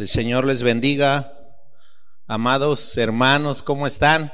El 0.00 0.08
Señor 0.08 0.46
les 0.46 0.62
bendiga. 0.62 1.30
Amados 2.26 2.96
hermanos, 2.96 3.62
¿cómo 3.62 3.86
están? 3.86 4.32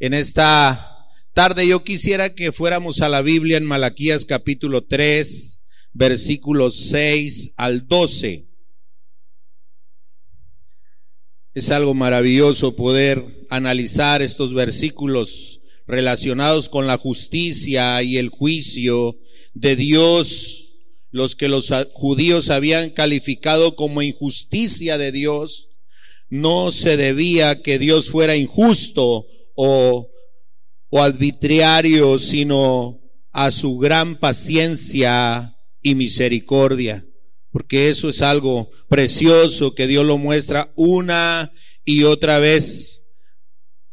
En 0.00 0.12
esta 0.12 1.06
tarde 1.32 1.68
yo 1.68 1.84
quisiera 1.84 2.34
que 2.34 2.50
fuéramos 2.50 3.00
a 3.00 3.08
la 3.08 3.22
Biblia 3.22 3.58
en 3.58 3.64
Malaquías 3.64 4.24
capítulo 4.24 4.84
3, 4.84 5.60
versículos 5.92 6.88
6 6.88 7.54
al 7.58 7.86
12. 7.86 8.44
Es 11.54 11.70
algo 11.70 11.94
maravilloso 11.94 12.74
poder 12.74 13.24
analizar 13.50 14.20
estos 14.20 14.52
versículos 14.52 15.60
relacionados 15.86 16.68
con 16.68 16.88
la 16.88 16.98
justicia 16.98 18.02
y 18.02 18.16
el 18.16 18.30
juicio 18.30 19.16
de 19.54 19.76
Dios 19.76 20.65
los 21.16 21.34
que 21.34 21.48
los 21.48 21.72
judíos 21.94 22.50
habían 22.50 22.90
calificado 22.90 23.74
como 23.74 24.02
injusticia 24.02 24.98
de 24.98 25.12
Dios, 25.12 25.68
no 26.28 26.70
se 26.70 26.98
debía 26.98 27.62
que 27.62 27.78
Dios 27.78 28.10
fuera 28.10 28.36
injusto 28.36 29.26
o, 29.54 30.10
o 30.90 31.02
arbitrario, 31.02 32.18
sino 32.18 33.00
a 33.32 33.50
su 33.50 33.78
gran 33.78 34.16
paciencia 34.16 35.56
y 35.80 35.94
misericordia, 35.94 37.06
porque 37.50 37.88
eso 37.88 38.10
es 38.10 38.20
algo 38.20 38.70
precioso 38.90 39.74
que 39.74 39.86
Dios 39.86 40.04
lo 40.04 40.18
muestra 40.18 40.70
una 40.76 41.50
y 41.82 42.02
otra 42.02 42.40
vez. 42.40 43.14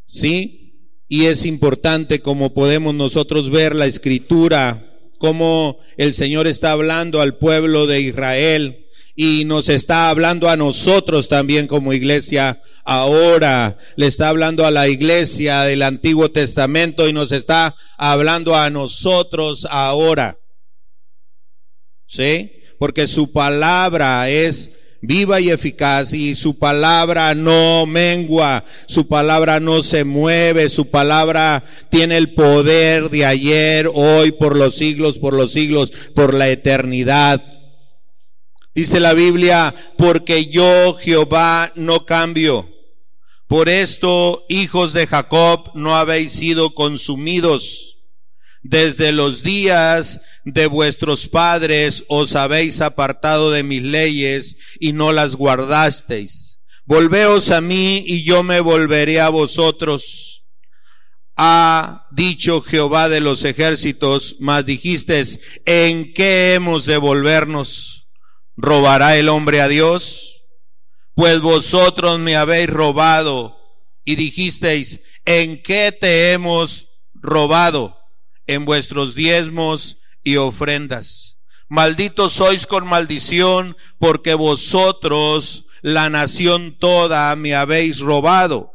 ¿Sí? 0.05 0.91
Y 1.07 1.27
es 1.27 1.45
importante 1.45 2.19
como 2.19 2.53
podemos 2.53 2.93
nosotros 2.93 3.49
ver 3.49 3.75
la 3.75 3.85
escritura 3.85 4.92
cómo 5.23 5.79
el 5.95 6.13
Señor 6.13 6.47
está 6.47 6.73
hablando 6.73 7.21
al 7.21 7.37
pueblo 7.37 7.87
de 7.87 8.01
Israel 8.01 8.89
y 9.15 9.45
nos 9.45 9.69
está 9.69 10.09
hablando 10.09 10.49
a 10.49 10.57
nosotros 10.57 11.29
también 11.29 11.65
como 11.65 11.93
iglesia 11.93 12.61
ahora. 12.83 13.77
Le 13.95 14.07
está 14.07 14.27
hablando 14.27 14.65
a 14.65 14.71
la 14.71 14.89
iglesia 14.89 15.61
del 15.61 15.83
Antiguo 15.83 16.29
Testamento 16.29 17.07
y 17.07 17.13
nos 17.13 17.31
está 17.31 17.73
hablando 17.97 18.57
a 18.57 18.69
nosotros 18.69 19.65
ahora. 19.71 20.37
¿Sí? 22.05 22.51
Porque 22.77 23.07
su 23.07 23.31
palabra 23.31 24.29
es 24.29 24.71
viva 25.03 25.41
y 25.41 25.49
eficaz 25.49 26.13
y 26.13 26.33
su 26.33 26.57
palabra 26.57 27.35
no 27.35 27.85
mengua, 27.85 28.63
su 28.87 29.05
palabra 29.05 29.59
no 29.59 29.81
se 29.81 30.05
mueve, 30.05 30.69
su 30.69 30.89
palabra 30.89 31.65
tiene 31.89 32.15
el 32.15 32.33
poder 32.33 33.09
de 33.09 33.25
ayer, 33.25 33.89
hoy, 33.93 34.31
por 34.31 34.55
los 34.55 34.75
siglos, 34.77 35.17
por 35.17 35.33
los 35.33 35.51
siglos, 35.51 35.91
por 36.15 36.33
la 36.33 36.47
eternidad. 36.47 37.43
Dice 38.73 39.01
la 39.01 39.13
Biblia, 39.13 39.75
porque 39.97 40.45
yo 40.45 40.95
Jehová 40.95 41.73
no 41.75 42.05
cambio. 42.05 42.69
Por 43.47 43.67
esto, 43.67 44.45
hijos 44.47 44.93
de 44.93 45.05
Jacob, 45.05 45.69
no 45.75 45.97
habéis 45.97 46.31
sido 46.31 46.73
consumidos 46.73 47.97
desde 48.61 49.11
los 49.11 49.43
días 49.43 50.21
de 50.45 50.67
vuestros 50.67 51.27
padres 51.27 52.03
os 52.07 52.35
habéis 52.35 52.81
apartado 52.81 53.51
de 53.51 53.63
mis 53.63 53.81
leyes 53.83 54.57
y 54.79 54.93
no 54.93 55.13
las 55.13 55.35
guardasteis. 55.35 56.61
Volveos 56.85 57.51
a 57.51 57.61
mí 57.61 58.03
y 58.05 58.23
yo 58.23 58.43
me 58.43 58.59
volveré 58.59 59.21
a 59.21 59.29
vosotros. 59.29 60.45
Ha 61.35 62.07
dicho 62.11 62.61
Jehová 62.61 63.09
de 63.09 63.19
los 63.19 63.43
ejércitos, 63.45 64.35
mas 64.39 64.65
dijisteis, 64.65 65.39
¿en 65.65 66.13
qué 66.13 66.53
hemos 66.53 66.85
de 66.85 66.97
volvernos? 66.97 68.11
¿Robará 68.55 69.17
el 69.17 69.29
hombre 69.29 69.61
a 69.61 69.67
Dios? 69.67 70.45
Pues 71.15 71.41
vosotros 71.41 72.19
me 72.19 72.35
habéis 72.35 72.69
robado 72.69 73.57
y 74.05 74.15
dijisteis, 74.15 75.01
¿en 75.25 75.61
qué 75.61 75.95
te 75.97 76.33
hemos 76.33 76.87
robado? 77.13 77.97
en 78.47 78.65
vuestros 78.65 79.15
diezmos 79.15 79.97
y 80.23 80.37
ofrendas. 80.37 81.37
Malditos 81.69 82.33
sois 82.33 82.67
con 82.67 82.85
maldición, 82.85 83.75
porque 83.99 84.33
vosotros, 84.33 85.65
la 85.81 86.09
nación 86.09 86.77
toda, 86.77 87.35
me 87.35 87.55
habéis 87.55 87.99
robado. 87.99 88.73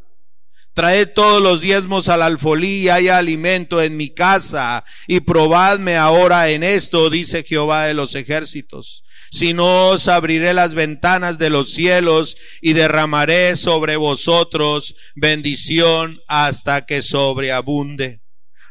Traed 0.75 1.09
todos 1.15 1.43
los 1.43 1.61
diezmos 1.61 2.09
al 2.09 2.23
alfolí 2.23 2.83
y 2.83 2.89
haya 2.89 3.19
alimento 3.19 3.83
en 3.83 3.97
mi 3.97 4.11
casa, 4.15 4.85
y 5.07 5.21
probadme 5.21 5.97
ahora 5.97 6.51
en 6.51 6.63
esto, 6.63 7.11
dice 7.11 7.43
Jehová 7.43 7.87
de 7.87 7.95
los 7.95 8.15
ejércitos. 8.15 9.05
Si 9.31 9.55
no 9.55 9.89
os 9.89 10.09
abriré 10.09 10.55
las 10.55 10.75
ventanas 10.75 11.39
de 11.39 11.51
los 11.51 11.71
cielos 11.73 12.37
y 12.63 12.73
derramaré 12.73 13.57
sobre 13.57 13.97
vosotros 13.97 14.97
bendición 15.15 16.21
hasta 16.29 16.87
que 16.87 17.03
sobreabunde. 17.03 18.23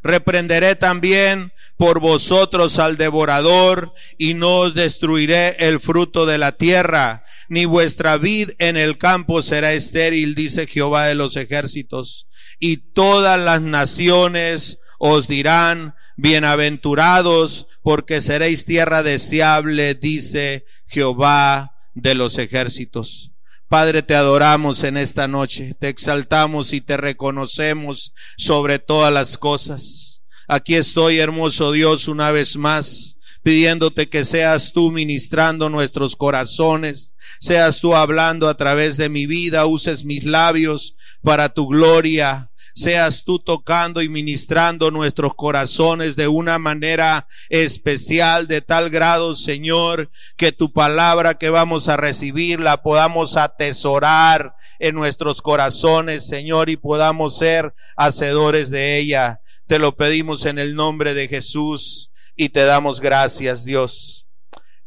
Reprenderé 0.08 0.78
también 0.78 1.52
por 1.76 2.00
vosotros 2.00 2.80
al 2.80 2.96
devorador 2.96 3.94
y 4.18 4.36
no 4.36 4.60
os 4.60 4.74
destruiré 4.74 5.68
el 5.68 5.82
fruto 5.82 6.26
de 6.26 6.38
la 6.38 6.54
tierra, 6.54 7.26
ni 7.50 7.66
vuestra 7.66 8.16
vid 8.16 8.52
en 8.60 8.78
el 8.78 8.98
campo 8.98 9.42
será 9.42 9.74
estéril, 9.74 10.34
dice 10.34 10.66
Jehová 10.66 11.08
de 11.08 11.16
los 11.16 11.36
ejércitos. 11.36 12.30
Y 12.58 12.94
todas 12.94 13.38
las 13.38 13.62
naciones 13.62 14.80
os 14.98 15.28
dirán, 15.28 15.94
bienaventurados, 16.16 17.68
porque 17.84 18.22
seréis 18.22 18.64
tierra 18.64 19.04
deseable, 19.04 19.94
dice 19.94 20.64
Jehová 20.88 21.74
de 21.96 22.16
los 22.16 22.38
ejércitos. 22.38 23.34
Padre, 23.70 24.02
te 24.02 24.16
adoramos 24.16 24.86
en 24.86 24.96
esta 24.96 25.28
noche, 25.28 25.76
te 25.78 25.90
exaltamos 25.90 26.72
y 26.72 26.80
te 26.80 26.96
reconocemos 26.96 28.14
sobre 28.38 28.80
todas 28.80 29.12
las 29.12 29.38
cosas. 29.38 30.24
Aquí 30.48 30.76
estoy, 30.76 31.20
hermoso 31.20 31.74
Dios, 31.74 32.08
una 32.08 32.32
vez 32.32 32.56
más, 32.56 33.20
pidiéndote 33.44 34.08
que 34.08 34.24
seas 34.24 34.72
tú 34.72 34.90
ministrando 34.92 35.70
nuestros 35.70 36.16
corazones, 36.16 37.16
seas 37.42 37.82
tú 37.82 37.94
hablando 37.94 38.48
a 38.48 38.56
través 38.56 38.96
de 38.96 39.10
mi 39.10 39.26
vida, 39.26 39.66
uses 39.66 40.06
mis 40.06 40.24
labios 40.24 40.96
para 41.22 41.50
tu 41.50 41.68
gloria, 41.68 42.50
seas 42.78 43.24
tú 43.24 43.40
tocando 43.40 44.04
y 44.04 44.10
ministrando 44.10 44.92
nuestros 44.92 45.34
corazones 45.34 46.16
de 46.16 46.28
una 46.28 46.60
manera 46.60 47.28
especial, 47.50 48.48
de 48.48 48.62
tal 48.62 48.92
grado, 48.92 49.34
Señor, 49.34 50.12
que 50.36 50.52
tu 50.52 50.72
palabra 50.72 51.40
que 51.40 51.50
vamos 51.50 51.88
a 51.88 51.98
recibir 51.98 52.60
la 52.60 52.84
podamos 52.84 53.36
atesorar 53.36 54.54
en 54.78 54.94
nuestros 54.94 55.42
corazones, 55.42 56.28
Señor, 56.28 56.70
y 56.70 56.78
podamos 56.78 57.38
ser 57.38 57.74
hacedores 57.96 58.70
de 58.70 59.00
ella. 59.00 59.42
Te 59.66 59.80
lo 59.80 59.96
pedimos 59.96 60.46
en 60.46 60.60
el 60.60 60.76
nombre 60.76 61.16
de 61.16 61.28
Jesús 61.28 62.12
y 62.36 62.50
te 62.50 62.66
damos 62.66 63.02
gracias, 63.02 63.66
Dios. 63.66 64.28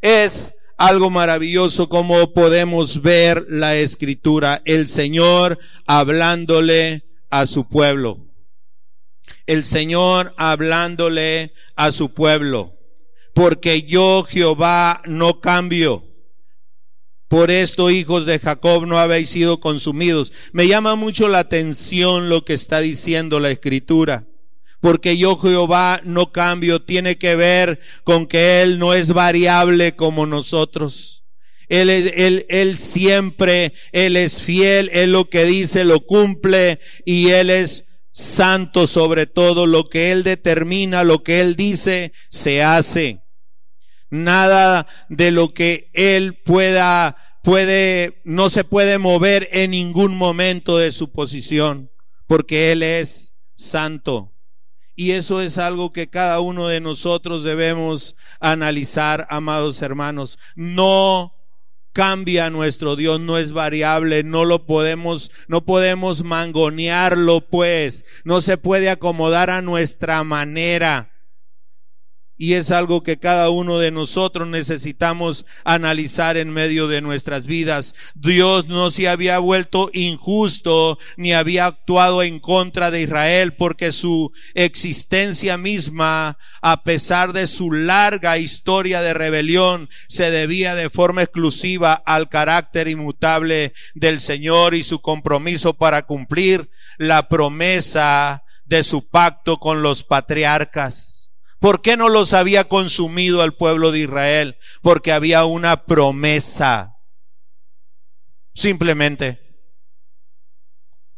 Es 0.00 0.52
algo 0.78 1.10
maravilloso 1.10 1.88
como 1.88 2.32
podemos 2.34 3.02
ver 3.02 3.44
la 3.48 3.74
escritura, 3.74 4.62
el 4.64 4.86
Señor 4.86 5.58
hablándole 5.88 7.09
a 7.30 7.46
su 7.46 7.68
pueblo. 7.68 8.26
El 9.46 9.64
Señor 9.64 10.34
hablándole 10.36 11.54
a 11.76 11.92
su 11.92 12.12
pueblo. 12.12 12.76
Porque 13.34 13.82
yo 13.82 14.24
Jehová 14.28 15.00
no 15.06 15.40
cambio. 15.40 16.04
Por 17.28 17.50
esto, 17.50 17.90
hijos 17.90 18.26
de 18.26 18.40
Jacob, 18.40 18.86
no 18.86 18.98
habéis 18.98 19.30
sido 19.30 19.60
consumidos. 19.60 20.32
Me 20.52 20.66
llama 20.66 20.96
mucho 20.96 21.28
la 21.28 21.38
atención 21.38 22.28
lo 22.28 22.44
que 22.44 22.54
está 22.54 22.80
diciendo 22.80 23.38
la 23.38 23.50
escritura. 23.50 24.26
Porque 24.80 25.16
yo 25.16 25.36
Jehová 25.36 26.00
no 26.04 26.32
cambio. 26.32 26.82
Tiene 26.82 27.18
que 27.18 27.36
ver 27.36 27.80
con 28.02 28.26
que 28.26 28.62
Él 28.62 28.78
no 28.78 28.94
es 28.94 29.12
variable 29.12 29.94
como 29.94 30.26
nosotros. 30.26 31.19
Él, 31.70 31.88
él, 31.88 32.44
él 32.48 32.76
siempre, 32.76 33.72
Él 33.92 34.16
es 34.16 34.42
fiel, 34.42 34.90
Él 34.92 35.12
lo 35.12 35.30
que 35.30 35.44
dice 35.44 35.84
lo 35.84 36.00
cumple 36.04 36.80
y 37.04 37.28
Él 37.28 37.48
es 37.48 37.84
santo 38.10 38.88
sobre 38.88 39.26
todo. 39.26 39.68
Lo 39.68 39.88
que 39.88 40.10
Él 40.10 40.24
determina, 40.24 41.04
lo 41.04 41.22
que 41.22 41.40
Él 41.40 41.54
dice, 41.54 42.12
se 42.28 42.64
hace. 42.64 43.22
Nada 44.10 44.88
de 45.08 45.30
lo 45.30 45.54
que 45.54 45.90
Él 45.94 46.42
pueda, 46.44 47.16
puede, 47.44 48.20
no 48.24 48.48
se 48.48 48.64
puede 48.64 48.98
mover 48.98 49.48
en 49.52 49.70
ningún 49.70 50.16
momento 50.16 50.76
de 50.76 50.90
su 50.90 51.12
posición, 51.12 51.92
porque 52.26 52.72
Él 52.72 52.82
es 52.82 53.36
santo. 53.54 54.34
Y 54.96 55.12
eso 55.12 55.40
es 55.40 55.56
algo 55.56 55.92
que 55.92 56.10
cada 56.10 56.40
uno 56.40 56.66
de 56.66 56.80
nosotros 56.80 57.44
debemos 57.44 58.16
analizar, 58.40 59.28
amados 59.30 59.80
hermanos. 59.82 60.36
No 60.56 61.39
cambia 61.92 62.50
nuestro 62.50 62.96
Dios, 62.96 63.20
no 63.20 63.38
es 63.38 63.52
variable, 63.52 64.22
no 64.22 64.44
lo 64.44 64.66
podemos, 64.66 65.30
no 65.48 65.64
podemos 65.64 66.24
mangonearlo 66.24 67.40
pues, 67.40 68.04
no 68.24 68.40
se 68.40 68.56
puede 68.56 68.90
acomodar 68.90 69.50
a 69.50 69.62
nuestra 69.62 70.22
manera. 70.24 71.10
Y 72.42 72.54
es 72.54 72.70
algo 72.70 73.02
que 73.02 73.18
cada 73.18 73.50
uno 73.50 73.78
de 73.78 73.90
nosotros 73.90 74.48
necesitamos 74.48 75.44
analizar 75.62 76.38
en 76.38 76.48
medio 76.48 76.88
de 76.88 77.02
nuestras 77.02 77.44
vidas. 77.44 77.94
Dios 78.14 78.66
no 78.66 78.88
se 78.88 79.10
había 79.10 79.38
vuelto 79.40 79.90
injusto 79.92 80.98
ni 81.18 81.34
había 81.34 81.66
actuado 81.66 82.22
en 82.22 82.38
contra 82.38 82.90
de 82.90 83.02
Israel 83.02 83.52
porque 83.52 83.92
su 83.92 84.32
existencia 84.54 85.58
misma, 85.58 86.38
a 86.62 86.82
pesar 86.82 87.34
de 87.34 87.46
su 87.46 87.72
larga 87.72 88.38
historia 88.38 89.02
de 89.02 89.12
rebelión, 89.12 89.90
se 90.08 90.30
debía 90.30 90.74
de 90.74 90.88
forma 90.88 91.24
exclusiva 91.24 91.92
al 91.92 92.30
carácter 92.30 92.88
inmutable 92.88 93.74
del 93.92 94.18
Señor 94.18 94.74
y 94.74 94.82
su 94.82 95.02
compromiso 95.02 95.74
para 95.74 96.06
cumplir 96.06 96.70
la 96.96 97.28
promesa 97.28 98.44
de 98.64 98.82
su 98.82 99.10
pacto 99.10 99.58
con 99.58 99.82
los 99.82 100.04
patriarcas. 100.04 101.19
¿Por 101.60 101.82
qué 101.82 101.98
no 101.98 102.08
los 102.08 102.32
había 102.32 102.68
consumido 102.68 103.42
al 103.42 103.54
pueblo 103.54 103.92
de 103.92 104.00
Israel? 104.00 104.56
Porque 104.80 105.12
había 105.12 105.44
una 105.44 105.84
promesa. 105.84 106.96
Simplemente. 108.54 109.38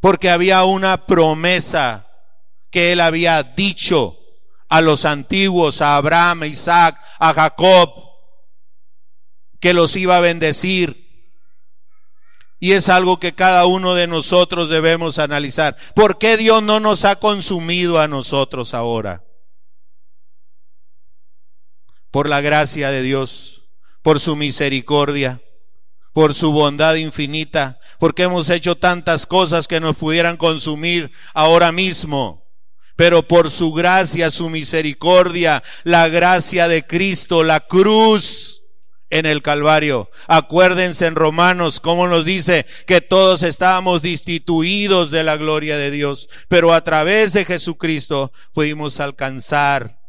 Porque 0.00 0.30
había 0.30 0.64
una 0.64 1.06
promesa 1.06 2.08
que 2.70 2.90
él 2.90 3.00
había 3.00 3.44
dicho 3.44 4.18
a 4.68 4.80
los 4.80 5.04
antiguos, 5.04 5.80
a 5.80 5.96
Abraham, 5.96 6.42
a 6.42 6.46
Isaac, 6.48 7.00
a 7.20 7.32
Jacob, 7.32 7.90
que 9.60 9.72
los 9.72 9.94
iba 9.94 10.16
a 10.16 10.20
bendecir. 10.20 11.02
Y 12.58 12.72
es 12.72 12.88
algo 12.88 13.20
que 13.20 13.32
cada 13.32 13.66
uno 13.66 13.94
de 13.94 14.08
nosotros 14.08 14.68
debemos 14.68 15.20
analizar. 15.20 15.76
¿Por 15.94 16.18
qué 16.18 16.36
Dios 16.36 16.64
no 16.64 16.80
nos 16.80 17.04
ha 17.04 17.16
consumido 17.16 18.00
a 18.00 18.08
nosotros 18.08 18.74
ahora? 18.74 19.22
Por 22.12 22.28
la 22.28 22.40
gracia 22.40 22.90
de 22.92 23.02
Dios, 23.02 23.64
por 24.02 24.20
su 24.20 24.36
misericordia, 24.36 25.42
por 26.12 26.34
su 26.34 26.52
bondad 26.52 26.94
infinita, 26.94 27.80
porque 27.98 28.24
hemos 28.24 28.50
hecho 28.50 28.76
tantas 28.76 29.26
cosas 29.26 29.66
que 29.66 29.80
nos 29.80 29.96
pudieran 29.96 30.36
consumir 30.36 31.10
ahora 31.34 31.72
mismo. 31.72 32.42
Pero 32.96 33.26
por 33.26 33.50
su 33.50 33.72
gracia, 33.72 34.28
su 34.28 34.50
misericordia, 34.50 35.62
la 35.82 36.08
gracia 36.08 36.68
de 36.68 36.86
Cristo, 36.86 37.42
la 37.42 37.60
cruz 37.60 38.60
en 39.08 39.24
el 39.24 39.40
Calvario. 39.40 40.10
Acuérdense 40.26 41.06
en 41.06 41.14
Romanos 41.14 41.80
cómo 41.80 42.06
nos 42.06 42.26
dice 42.26 42.66
que 42.86 43.00
todos 43.00 43.42
estábamos 43.42 44.02
destituidos 44.02 45.10
de 45.10 45.24
la 45.24 45.38
gloria 45.38 45.78
de 45.78 45.90
Dios, 45.90 46.28
pero 46.48 46.74
a 46.74 46.84
través 46.84 47.32
de 47.32 47.46
Jesucristo 47.46 48.32
fuimos 48.52 49.00
a 49.00 49.04
alcanzar 49.04 50.01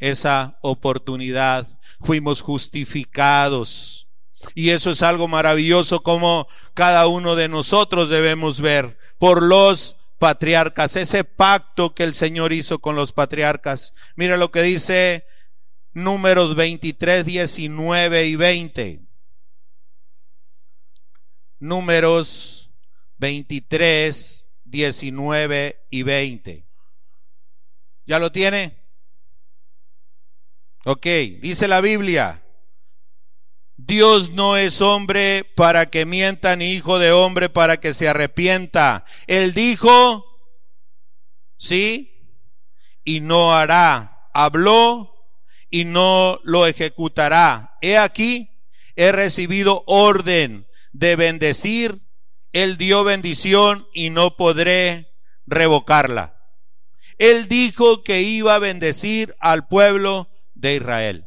esa 0.00 0.58
oportunidad, 0.62 1.68
fuimos 2.00 2.40
justificados. 2.40 4.08
Y 4.54 4.70
eso 4.70 4.90
es 4.90 5.02
algo 5.02 5.28
maravilloso 5.28 6.02
como 6.02 6.48
cada 6.74 7.06
uno 7.06 7.36
de 7.36 7.48
nosotros 7.48 8.08
debemos 8.08 8.60
ver 8.60 8.98
por 9.18 9.42
los 9.42 9.96
patriarcas, 10.18 10.96
ese 10.96 11.24
pacto 11.24 11.94
que 11.94 12.04
el 12.04 12.14
Señor 12.14 12.52
hizo 12.52 12.78
con 12.78 12.96
los 12.96 13.12
patriarcas. 13.12 13.92
Mira 14.16 14.36
lo 14.36 14.50
que 14.50 14.62
dice 14.62 15.26
números 15.92 16.54
23, 16.56 17.24
19 17.24 18.26
y 18.26 18.36
20. 18.36 19.00
Números 21.58 22.70
23, 23.18 24.46
19 24.64 25.86
y 25.90 26.02
20. 26.02 26.66
¿Ya 28.06 28.18
lo 28.18 28.32
tiene? 28.32 28.79
Ok, 30.84 31.06
dice 31.40 31.68
la 31.68 31.82
Biblia, 31.82 32.42
Dios 33.76 34.30
no 34.30 34.56
es 34.56 34.80
hombre 34.80 35.44
para 35.54 35.86
que 35.86 36.06
mienta, 36.06 36.56
ni 36.56 36.72
hijo 36.72 36.98
de 36.98 37.12
hombre 37.12 37.50
para 37.50 37.78
que 37.78 37.92
se 37.92 38.08
arrepienta. 38.08 39.04
Él 39.26 39.52
dijo, 39.52 40.24
sí, 41.58 42.10
y 43.04 43.20
no 43.20 43.54
hará. 43.54 44.28
Habló 44.32 45.12
y 45.68 45.84
no 45.84 46.40
lo 46.44 46.66
ejecutará. 46.66 47.76
He 47.82 47.98
aquí, 47.98 48.50
he 48.96 49.12
recibido 49.12 49.82
orden 49.86 50.66
de 50.92 51.16
bendecir. 51.16 52.00
Él 52.52 52.78
dio 52.78 53.04
bendición 53.04 53.86
y 53.92 54.10
no 54.10 54.36
podré 54.36 55.12
revocarla. 55.46 56.38
Él 57.18 57.48
dijo 57.48 58.02
que 58.02 58.22
iba 58.22 58.54
a 58.54 58.58
bendecir 58.58 59.34
al 59.40 59.68
pueblo 59.68 60.30
de 60.60 60.76
Israel. 60.76 61.26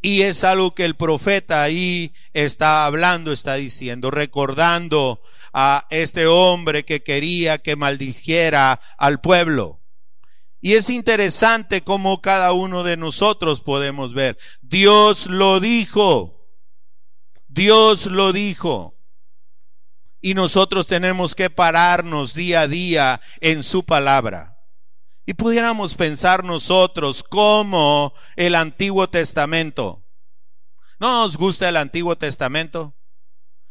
Y 0.00 0.22
es 0.22 0.44
algo 0.44 0.74
que 0.74 0.84
el 0.84 0.94
profeta 0.94 1.62
ahí 1.62 2.14
está 2.32 2.86
hablando, 2.86 3.32
está 3.32 3.54
diciendo, 3.54 4.10
recordando 4.10 5.20
a 5.52 5.86
este 5.90 6.26
hombre 6.26 6.84
que 6.84 7.02
quería 7.02 7.58
que 7.58 7.76
maldijera 7.76 8.80
al 8.98 9.20
pueblo. 9.20 9.80
Y 10.60 10.74
es 10.74 10.90
interesante 10.90 11.82
cómo 11.82 12.20
cada 12.20 12.52
uno 12.52 12.82
de 12.82 12.96
nosotros 12.96 13.60
podemos 13.60 14.14
ver. 14.14 14.38
Dios 14.62 15.26
lo 15.26 15.60
dijo. 15.60 16.48
Dios 17.48 18.06
lo 18.06 18.32
dijo. 18.32 18.98
Y 20.20 20.34
nosotros 20.34 20.86
tenemos 20.86 21.34
que 21.34 21.50
pararnos 21.50 22.34
día 22.34 22.62
a 22.62 22.68
día 22.68 23.20
en 23.40 23.62
su 23.62 23.84
palabra. 23.84 24.55
Y 25.26 25.34
pudiéramos 25.34 25.96
pensar 25.96 26.44
nosotros 26.44 27.24
como 27.24 28.14
el 28.36 28.54
Antiguo 28.54 29.10
Testamento. 29.10 30.04
¿No 31.00 31.22
nos 31.22 31.36
gusta 31.36 31.68
el 31.68 31.76
Antiguo 31.76 32.16
Testamento? 32.16 32.94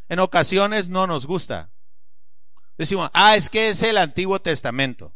En 0.09 0.19
ocasiones 0.19 0.89
no 0.89 1.07
nos 1.07 1.25
gusta. 1.25 1.71
Decimos, 2.77 3.09
ah, 3.13 3.37
es 3.37 3.49
que 3.49 3.69
es 3.69 3.81
el 3.83 3.97
Antiguo 3.97 4.41
Testamento. 4.41 5.15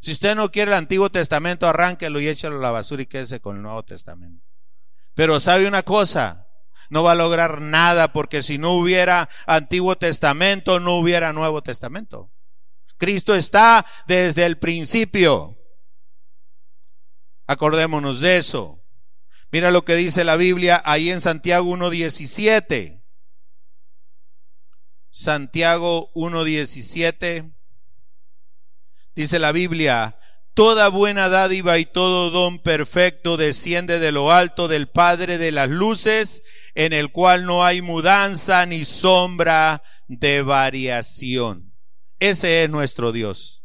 Si 0.00 0.10
usted 0.10 0.34
no 0.34 0.50
quiere 0.50 0.72
el 0.72 0.76
Antiguo 0.76 1.10
Testamento, 1.10 1.68
arránquelo 1.68 2.20
y 2.20 2.26
échalo 2.26 2.56
a 2.56 2.60
la 2.60 2.70
basura 2.72 3.02
y 3.02 3.06
quédese 3.06 3.40
con 3.40 3.56
el 3.56 3.62
Nuevo 3.62 3.84
Testamento. 3.84 4.44
Pero 5.14 5.38
sabe 5.38 5.68
una 5.68 5.82
cosa, 5.82 6.48
no 6.88 7.04
va 7.04 7.12
a 7.12 7.14
lograr 7.14 7.60
nada 7.60 8.12
porque 8.12 8.42
si 8.42 8.58
no 8.58 8.72
hubiera 8.72 9.28
Antiguo 9.46 9.96
Testamento, 9.96 10.80
no 10.80 10.96
hubiera 10.96 11.32
Nuevo 11.32 11.62
Testamento. 11.62 12.32
Cristo 12.96 13.34
está 13.34 13.86
desde 14.06 14.46
el 14.46 14.58
principio. 14.58 15.59
Acordémonos 17.50 18.20
de 18.20 18.36
eso. 18.36 18.80
Mira 19.50 19.72
lo 19.72 19.84
que 19.84 19.96
dice 19.96 20.22
la 20.22 20.36
Biblia 20.36 20.80
ahí 20.84 21.10
en 21.10 21.20
Santiago 21.20 21.76
1.17. 21.76 23.02
Santiago 25.10 26.12
1.17. 26.14 27.52
Dice 29.16 29.40
la 29.40 29.50
Biblia, 29.50 30.16
toda 30.54 30.90
buena 30.90 31.28
dádiva 31.28 31.78
y 31.78 31.86
todo 31.86 32.30
don 32.30 32.60
perfecto 32.60 33.36
desciende 33.36 33.98
de 33.98 34.12
lo 34.12 34.30
alto 34.30 34.68
del 34.68 34.86
Padre 34.86 35.36
de 35.36 35.50
las 35.50 35.68
luces, 35.68 36.44
en 36.76 36.92
el 36.92 37.10
cual 37.10 37.46
no 37.46 37.64
hay 37.64 37.82
mudanza 37.82 38.64
ni 38.64 38.84
sombra 38.84 39.82
de 40.06 40.42
variación. 40.42 41.74
Ese 42.20 42.62
es 42.62 42.70
nuestro 42.70 43.10
Dios. 43.10 43.59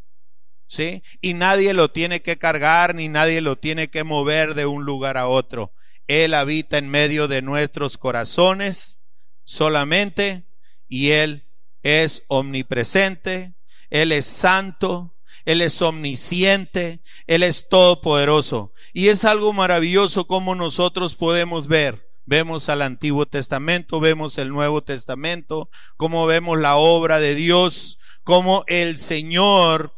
¿Sí? 0.67 1.03
Y 1.21 1.33
nadie 1.33 1.73
lo 1.73 1.89
tiene 1.91 2.21
que 2.21 2.37
cargar 2.37 2.95
ni 2.95 3.07
nadie 3.07 3.41
lo 3.41 3.57
tiene 3.57 3.89
que 3.89 4.03
mover 4.03 4.53
de 4.53 4.65
un 4.65 4.85
lugar 4.85 5.17
a 5.17 5.27
otro. 5.27 5.73
Él 6.07 6.33
habita 6.33 6.77
en 6.77 6.89
medio 6.89 7.27
de 7.27 7.41
nuestros 7.41 7.97
corazones 7.97 8.99
solamente 9.43 10.45
y 10.87 11.11
Él 11.11 11.45
es 11.83 12.23
omnipresente, 12.27 13.55
Él 13.89 14.11
es 14.11 14.25
santo, 14.25 15.15
Él 15.45 15.61
es 15.61 15.81
omnisciente, 15.81 17.01
Él 17.27 17.43
es 17.43 17.69
todopoderoso. 17.69 18.73
Y 18.93 19.07
es 19.07 19.25
algo 19.25 19.53
maravilloso 19.53 20.25
como 20.27 20.55
nosotros 20.55 21.15
podemos 21.15 21.67
ver. 21.67 22.05
Vemos 22.27 22.69
al 22.69 22.81
Antiguo 22.81 23.27
Testamento, 23.27 23.99
vemos 23.99 24.39
el 24.39 24.49
Nuevo 24.49 24.81
Testamento, 24.81 25.69
como 25.95 26.25
vemos 26.25 26.59
la 26.59 26.75
obra 26.75 27.19
de 27.19 27.35
Dios, 27.35 27.99
como 28.23 28.63
el 28.67 28.97
Señor 28.97 29.94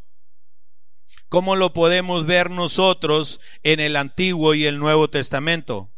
¿Cómo 1.30 1.56
lo 1.56 1.74
podemos 1.74 2.26
ver 2.26 2.50
nosotros 2.50 3.42
en 3.64 3.80
el 3.80 3.96
Antiguo 3.96 4.54
y 4.54 4.66
el 4.66 4.80
Nuevo 4.80 5.10
Testamento? 5.10 5.92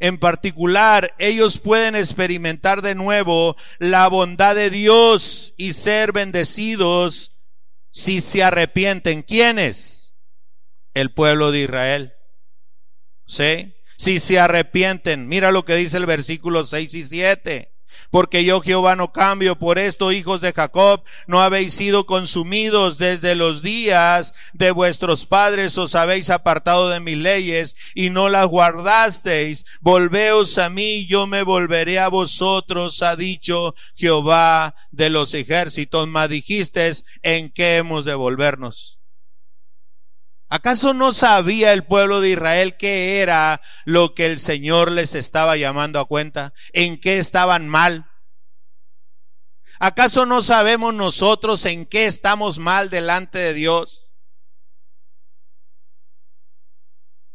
En 0.00 0.18
particular, 0.18 1.14
ellos 1.18 1.58
pueden 1.58 1.94
experimentar 1.94 2.82
de 2.82 2.94
nuevo 2.94 3.56
la 3.78 4.08
bondad 4.08 4.54
de 4.54 4.70
Dios 4.70 5.54
y 5.56 5.74
ser 5.74 6.12
bendecidos 6.12 7.32
si 7.90 8.20
se 8.20 8.42
arrepienten. 8.42 9.22
¿Quiénes? 9.22 10.14
El 10.94 11.12
pueblo 11.12 11.52
de 11.52 11.60
Israel. 11.60 12.14
¿Sí? 13.26 13.74
Si 13.98 14.18
se 14.18 14.38
arrepienten. 14.38 15.28
Mira 15.28 15.52
lo 15.52 15.64
que 15.64 15.76
dice 15.76 15.98
el 15.98 16.06
versículo 16.06 16.64
6 16.64 16.94
y 16.94 17.04
7. 17.04 17.72
Porque 18.10 18.44
yo 18.44 18.60
Jehová 18.60 18.96
no 18.96 19.12
cambio, 19.12 19.58
por 19.58 19.78
esto, 19.78 20.12
hijos 20.12 20.40
de 20.40 20.52
Jacob, 20.52 21.02
no 21.26 21.40
habéis 21.40 21.74
sido 21.74 22.06
consumidos 22.06 22.98
desde 22.98 23.34
los 23.34 23.62
días 23.62 24.32
de 24.52 24.70
vuestros 24.70 25.26
padres, 25.26 25.78
os 25.78 25.94
habéis 25.94 26.30
apartado 26.30 26.88
de 26.88 27.00
mis 27.00 27.16
leyes 27.16 27.76
y 27.94 28.10
no 28.10 28.28
las 28.28 28.46
guardasteis. 28.46 29.64
Volveos 29.80 30.58
a 30.58 30.70
mí, 30.70 31.06
yo 31.06 31.26
me 31.26 31.42
volveré 31.42 31.98
a 31.98 32.08
vosotros, 32.08 33.02
ha 33.02 33.16
dicho 33.16 33.74
Jehová 33.96 34.74
de 34.90 35.10
los 35.10 35.34
ejércitos. 35.34 36.08
Mas 36.08 36.28
dijisteis, 36.28 37.04
¿en 37.22 37.50
qué 37.50 37.78
hemos 37.78 38.04
de 38.04 38.14
volvernos? 38.14 38.99
¿Acaso 40.52 40.94
no 40.94 41.12
sabía 41.12 41.72
el 41.72 41.84
pueblo 41.84 42.20
de 42.20 42.30
Israel 42.30 42.76
qué 42.76 43.20
era 43.20 43.62
lo 43.84 44.16
que 44.16 44.26
el 44.26 44.40
Señor 44.40 44.90
les 44.90 45.14
estaba 45.14 45.56
llamando 45.56 46.00
a 46.00 46.06
cuenta? 46.06 46.52
¿En 46.72 46.98
qué 46.98 47.18
estaban 47.18 47.68
mal? 47.68 48.10
¿Acaso 49.78 50.26
no 50.26 50.42
sabemos 50.42 50.92
nosotros 50.92 51.64
en 51.66 51.86
qué 51.86 52.06
estamos 52.06 52.58
mal 52.58 52.90
delante 52.90 53.38
de 53.38 53.54
Dios? 53.54 54.08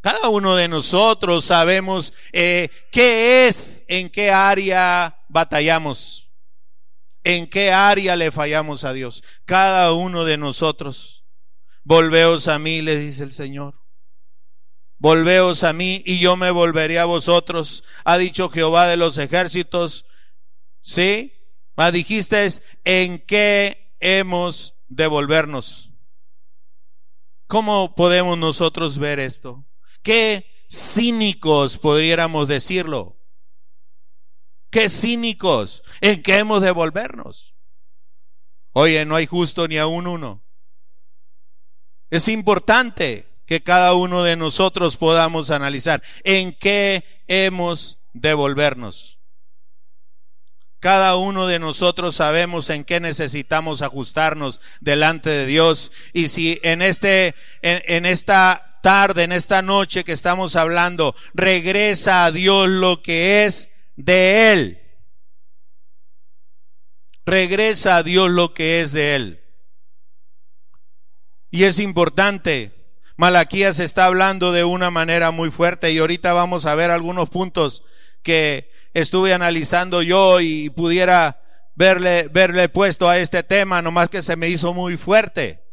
Cada 0.02 0.28
uno 0.28 0.58
de 0.58 0.68
nosotros 0.68 1.46
sabemos 1.46 2.14
eh, 2.34 2.70
qué 2.92 3.48
es, 3.48 3.86
en 3.88 4.10
qué 4.10 4.30
área 4.32 5.24
batallamos, 5.30 6.30
en 7.24 7.50
qué 7.50 7.72
área 7.72 8.18
le 8.18 8.30
fallamos 8.30 8.84
a 8.84 8.92
Dios. 8.92 9.24
Cada 9.46 9.94
uno 9.94 10.26
de 10.26 10.38
nosotros. 10.38 11.15
Volveos 11.86 12.48
a 12.48 12.58
mí, 12.58 12.82
le 12.82 12.98
dice 12.98 13.24
el 13.24 13.32
Señor. 13.32 13.80
Volveos 14.98 15.64
a 15.64 15.72
mí 15.72 16.02
y 16.04 16.18
yo 16.18 16.36
me 16.36 16.50
volveré 16.50 16.98
a 16.98 17.06
vosotros, 17.06 17.84
ha 18.04 18.18
dicho 18.18 18.50
Jehová 18.50 18.88
de 18.88 18.98
los 18.98 19.20
ejércitos. 19.20 20.08
¿Sí? 20.82 21.34
¿Me 21.78 21.92
dijiste 21.92 22.48
en 22.86 23.20
qué 23.20 23.96
hemos 24.00 24.76
de 24.88 25.06
volvernos? 25.06 25.92
¿Cómo 27.46 27.94
podemos 27.94 28.36
nosotros 28.36 28.98
ver 28.98 29.20
esto? 29.20 29.68
¿Qué 30.02 30.66
cínicos 30.68 31.78
podríamos 31.78 32.48
decirlo? 32.48 33.20
¿Qué 34.72 34.90
cínicos? 34.90 35.84
¿En 36.02 36.24
qué 36.24 36.40
hemos 36.40 36.64
de 36.64 36.72
volvernos? 36.72 37.54
Oye, 38.72 39.06
no 39.06 39.16
hay 39.16 39.28
justo 39.28 39.68
ni 39.68 39.78
aún 39.78 40.08
uno. 40.08 40.45
Es 42.10 42.28
importante 42.28 43.28
que 43.46 43.62
cada 43.62 43.94
uno 43.94 44.24
de 44.24 44.36
nosotros 44.36 44.98
podamos 44.98 45.52
analizar 45.52 46.02
en 46.24 46.54
qué 46.54 47.04
hemos 47.28 48.00
de 48.14 48.34
volvernos. 48.34 49.20
Cada 50.80 51.16
uno 51.16 51.48
de 51.48 51.58
nosotros 51.58 52.16
sabemos 52.16 52.70
en 52.70 52.84
qué 52.84 53.00
necesitamos 53.00 53.82
ajustarnos 53.82 54.62
delante 54.82 55.30
de 55.30 55.46
Dios. 55.46 55.92
Y 56.14 56.28
si 56.28 56.60
en 56.64 56.82
este, 56.82 57.34
en, 57.62 57.82
en 57.88 58.06
esta 58.06 58.80
tarde, 58.84 59.24
en 59.24 59.32
esta 59.32 59.64
noche 59.64 60.04
que 60.04 60.12
estamos 60.12 60.56
hablando, 60.56 61.16
regresa 61.34 62.26
a 62.26 62.32
Dios 62.32 62.70
lo 62.70 63.02
que 63.02 63.46
es 63.46 63.70
de 63.96 64.54
Él. 64.54 64.82
Regresa 67.26 67.98
a 67.98 68.04
Dios 68.04 68.30
lo 68.30 68.54
que 68.54 68.82
es 68.82 68.92
de 68.92 69.16
Él. 69.16 69.45
Y 71.56 71.64
es 71.64 71.80
importante. 71.80 72.74
Malaquías 73.16 73.80
está 73.80 74.08
hablando 74.08 74.52
de 74.52 74.66
una 74.66 74.92
manera 74.92 75.32
muy 75.32 75.52
fuerte 75.52 75.90
y 75.94 76.00
ahorita 76.00 76.34
vamos 76.34 76.66
a 76.66 76.76
ver 76.76 76.92
algunos 76.92 77.30
puntos 77.30 77.82
que 78.24 78.70
estuve 78.94 79.34
analizando 79.34 80.02
yo 80.02 80.42
y 80.42 80.70
pudiera 80.70 81.42
verle, 81.76 82.28
verle 82.28 82.68
puesto 82.68 83.08
a 83.08 83.20
este 83.20 83.42
tema, 83.42 83.82
nomás 83.82 84.10
que 84.10 84.22
se 84.22 84.36
me 84.36 84.50
hizo 84.50 84.74
muy 84.74 84.98
fuerte. 84.98 85.64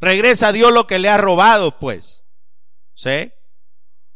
Regresa 0.00 0.48
a 0.48 0.52
Dios 0.52 0.72
lo 0.72 0.86
que 0.86 0.98
le 0.98 1.10
ha 1.10 1.18
robado, 1.18 1.78
pues. 1.78 2.24
¿Sí? 2.94 3.30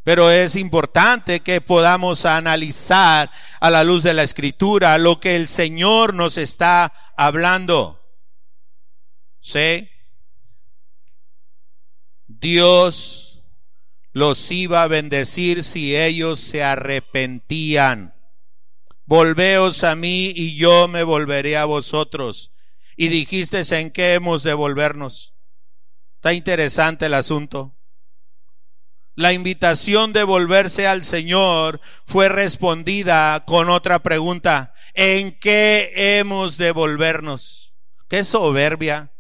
Pero 0.05 0.31
es 0.31 0.57
importante 0.57 1.41
que 1.41 1.61
podamos 1.61 2.25
analizar 2.25 3.31
a 3.61 3.71
la 3.71 3.85
luz 3.85 4.05
de 4.05 4.15
la 4.15 4.23
escritura 4.23 4.97
lo 4.97 5.21
que 5.21 5.37
el 5.37 5.49
Señor 5.49 6.15
nos 6.15 6.39
está 6.39 6.95
hablando. 7.15 8.01
¿Sí? 9.39 9.91
Dios 12.45 13.41
los 14.13 14.51
iba 14.51 14.83
a 14.83 14.87
bendecir 14.87 15.63
si 15.63 15.97
ellos 15.97 16.39
se 16.39 16.63
arrepentían. 16.63 18.15
Volveos 19.07 19.83
a 19.83 19.97
mí 19.97 20.31
y 20.37 20.55
yo 20.55 20.87
me 20.87 21.05
volveré 21.05 21.57
a 21.57 21.65
vosotros. 21.65 22.53
Y 22.99 23.09
dijiste 23.09 23.63
en 23.81 23.91
qué 23.91 24.13
hemos 24.13 24.43
de 24.43 24.53
volvernos. 24.53 25.33
Está 26.17 26.35
interesante 26.35 27.07
el 27.07 27.15
asunto. 27.15 27.79
La 29.15 29.33
invitación 29.33 30.13
de 30.13 30.25
volverse 30.25 30.87
al 30.87 31.03
Señor 31.03 31.81
fue 32.05 32.29
respondida 32.29 33.43
con 33.47 33.71
otra 33.71 34.03
pregunta. 34.03 34.75
¿En 34.93 35.39
qué 35.39 36.19
hemos 36.19 36.59
de 36.59 36.73
volvernos? 36.73 37.73
Qué 38.07 38.23
soberbia. 38.23 39.14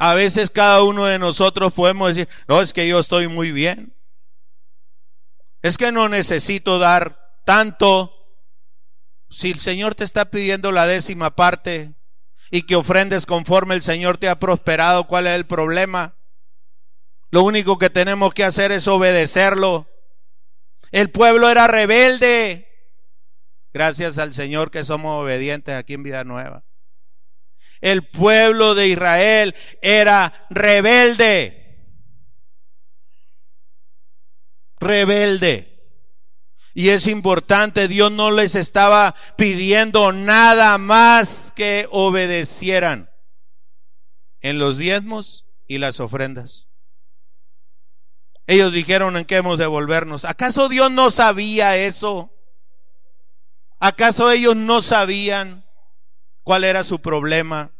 A 0.00 0.14
veces 0.14 0.48
cada 0.48 0.82
uno 0.82 1.04
de 1.04 1.18
nosotros 1.18 1.74
podemos 1.74 2.08
decir, 2.08 2.26
no, 2.48 2.62
es 2.62 2.72
que 2.72 2.88
yo 2.88 2.98
estoy 2.98 3.28
muy 3.28 3.52
bien. 3.52 3.94
Es 5.60 5.76
que 5.76 5.92
no 5.92 6.08
necesito 6.08 6.78
dar 6.78 7.34
tanto. 7.44 8.10
Si 9.28 9.50
el 9.50 9.60
Señor 9.60 9.94
te 9.94 10.04
está 10.04 10.30
pidiendo 10.30 10.72
la 10.72 10.86
décima 10.86 11.36
parte 11.36 11.92
y 12.50 12.62
que 12.62 12.76
ofrendes 12.76 13.26
conforme 13.26 13.74
el 13.74 13.82
Señor 13.82 14.16
te 14.16 14.30
ha 14.30 14.38
prosperado, 14.38 15.04
¿cuál 15.06 15.26
es 15.26 15.34
el 15.34 15.44
problema? 15.44 16.16
Lo 17.30 17.42
único 17.42 17.76
que 17.76 17.90
tenemos 17.90 18.32
que 18.32 18.44
hacer 18.44 18.72
es 18.72 18.88
obedecerlo. 18.88 19.86
El 20.92 21.10
pueblo 21.10 21.50
era 21.50 21.66
rebelde. 21.66 22.66
Gracias 23.74 24.16
al 24.16 24.32
Señor 24.32 24.70
que 24.70 24.82
somos 24.82 25.22
obedientes 25.22 25.74
aquí 25.74 25.92
en 25.92 26.04
Vida 26.04 26.24
Nueva. 26.24 26.64
El 27.80 28.06
pueblo 28.06 28.74
de 28.74 28.88
Israel 28.88 29.54
era 29.80 30.46
rebelde. 30.50 31.56
Rebelde. 34.78 35.70
Y 36.74 36.90
es 36.90 37.06
importante, 37.06 37.88
Dios 37.88 38.12
no 38.12 38.30
les 38.30 38.54
estaba 38.54 39.14
pidiendo 39.36 40.12
nada 40.12 40.78
más 40.78 41.52
que 41.56 41.86
obedecieran 41.90 43.10
en 44.40 44.58
los 44.58 44.76
diezmos 44.78 45.46
y 45.66 45.78
las 45.78 46.00
ofrendas. 46.00 46.68
Ellos 48.46 48.72
dijeron 48.72 49.16
en 49.16 49.24
qué 49.24 49.36
hemos 49.36 49.58
de 49.58 49.66
volvernos. 49.66 50.24
¿Acaso 50.24 50.68
Dios 50.68 50.90
no 50.90 51.10
sabía 51.10 51.76
eso? 51.76 52.32
¿Acaso 53.78 54.30
ellos 54.30 54.56
no 54.56 54.80
sabían? 54.80 55.64
¿Cuál 56.42 56.64
era 56.64 56.84
su 56.84 57.00
problema? 57.00 57.72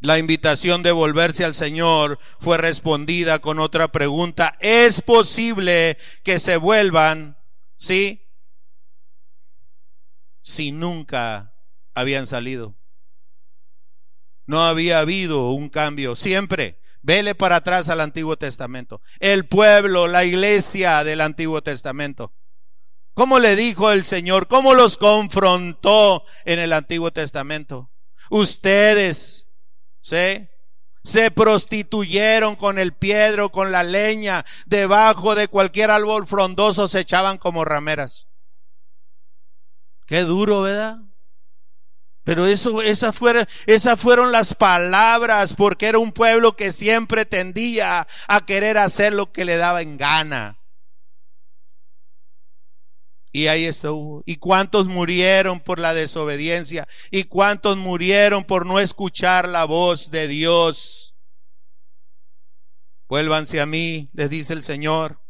La 0.00 0.18
invitación 0.18 0.82
de 0.82 0.92
volverse 0.92 1.46
al 1.46 1.54
Señor 1.54 2.18
fue 2.38 2.58
respondida 2.58 3.38
con 3.38 3.58
otra 3.58 3.88
pregunta. 3.88 4.54
¿Es 4.60 5.00
posible 5.00 5.96
que 6.22 6.38
se 6.38 6.58
vuelvan? 6.58 7.38
¿Sí? 7.74 8.20
Si 10.42 10.72
nunca 10.72 11.54
habían 11.94 12.26
salido. 12.26 12.76
No 14.46 14.62
había 14.62 14.98
habido 14.98 15.48
un 15.50 15.70
cambio. 15.70 16.16
Siempre. 16.16 16.78
Vele 17.00 17.34
para 17.34 17.56
atrás 17.56 17.88
al 17.88 18.00
Antiguo 18.00 18.36
Testamento. 18.36 19.00
El 19.20 19.46
pueblo, 19.46 20.06
la 20.06 20.24
iglesia 20.24 21.02
del 21.02 21.22
Antiguo 21.22 21.62
Testamento. 21.62 22.34
¿Cómo 23.14 23.38
le 23.38 23.54
dijo 23.54 23.92
el 23.92 24.04
Señor? 24.04 24.48
¿Cómo 24.48 24.74
los 24.74 24.98
confrontó 24.98 26.24
en 26.44 26.58
el 26.58 26.72
Antiguo 26.72 27.12
Testamento? 27.12 27.90
Ustedes, 28.28 29.48
¿sí? 30.00 30.48
Se 31.04 31.30
prostituyeron 31.30 32.56
con 32.56 32.78
el 32.78 32.92
piedro, 32.92 33.52
con 33.52 33.70
la 33.70 33.84
leña, 33.84 34.44
debajo 34.66 35.36
de 35.36 35.46
cualquier 35.46 35.92
árbol 35.92 36.26
frondoso 36.26 36.88
se 36.88 37.00
echaban 37.00 37.38
como 37.38 37.64
rameras. 37.64 38.26
Qué 40.06 40.22
duro, 40.22 40.62
¿verdad? 40.62 40.98
Pero 42.24 42.46
eso, 42.46 42.82
esas 42.82 43.14
fueron, 43.14 43.46
esas 43.66 44.00
fueron 44.00 44.32
las 44.32 44.54
palabras, 44.54 45.54
porque 45.54 45.86
era 45.86 45.98
un 45.98 46.10
pueblo 46.10 46.56
que 46.56 46.72
siempre 46.72 47.26
tendía 47.26 48.08
a 48.26 48.46
querer 48.46 48.78
hacer 48.78 49.12
lo 49.12 49.30
que 49.30 49.44
le 49.44 49.58
daba 49.58 49.82
en 49.82 49.98
gana. 49.98 50.58
Y 53.34 53.48
ahí 53.48 53.64
estuvo. 53.64 54.22
¿Y 54.26 54.36
cuántos 54.36 54.86
murieron 54.86 55.58
por 55.58 55.80
la 55.80 55.92
desobediencia? 55.92 56.86
¿Y 57.10 57.24
cuántos 57.24 57.76
murieron 57.76 58.44
por 58.44 58.64
no 58.64 58.78
escuchar 58.78 59.48
la 59.48 59.64
voz 59.64 60.12
de 60.12 60.28
Dios? 60.28 61.16
Vuélvanse 63.08 63.60
a 63.60 63.66
mí, 63.66 64.08
les 64.12 64.30
dice 64.30 64.52
el 64.52 64.62
Señor. 64.62 65.20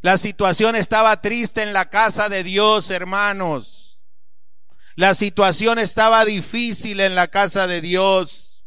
La 0.00 0.16
situación 0.16 0.74
estaba 0.74 1.22
triste 1.22 1.62
en 1.62 1.72
la 1.72 1.88
casa 1.88 2.28
de 2.28 2.42
Dios, 2.42 2.90
hermanos. 2.90 4.04
La 4.96 5.14
situación 5.14 5.78
estaba 5.78 6.24
difícil 6.24 6.98
en 6.98 7.14
la 7.14 7.28
casa 7.28 7.68
de 7.68 7.80
Dios. 7.80 8.66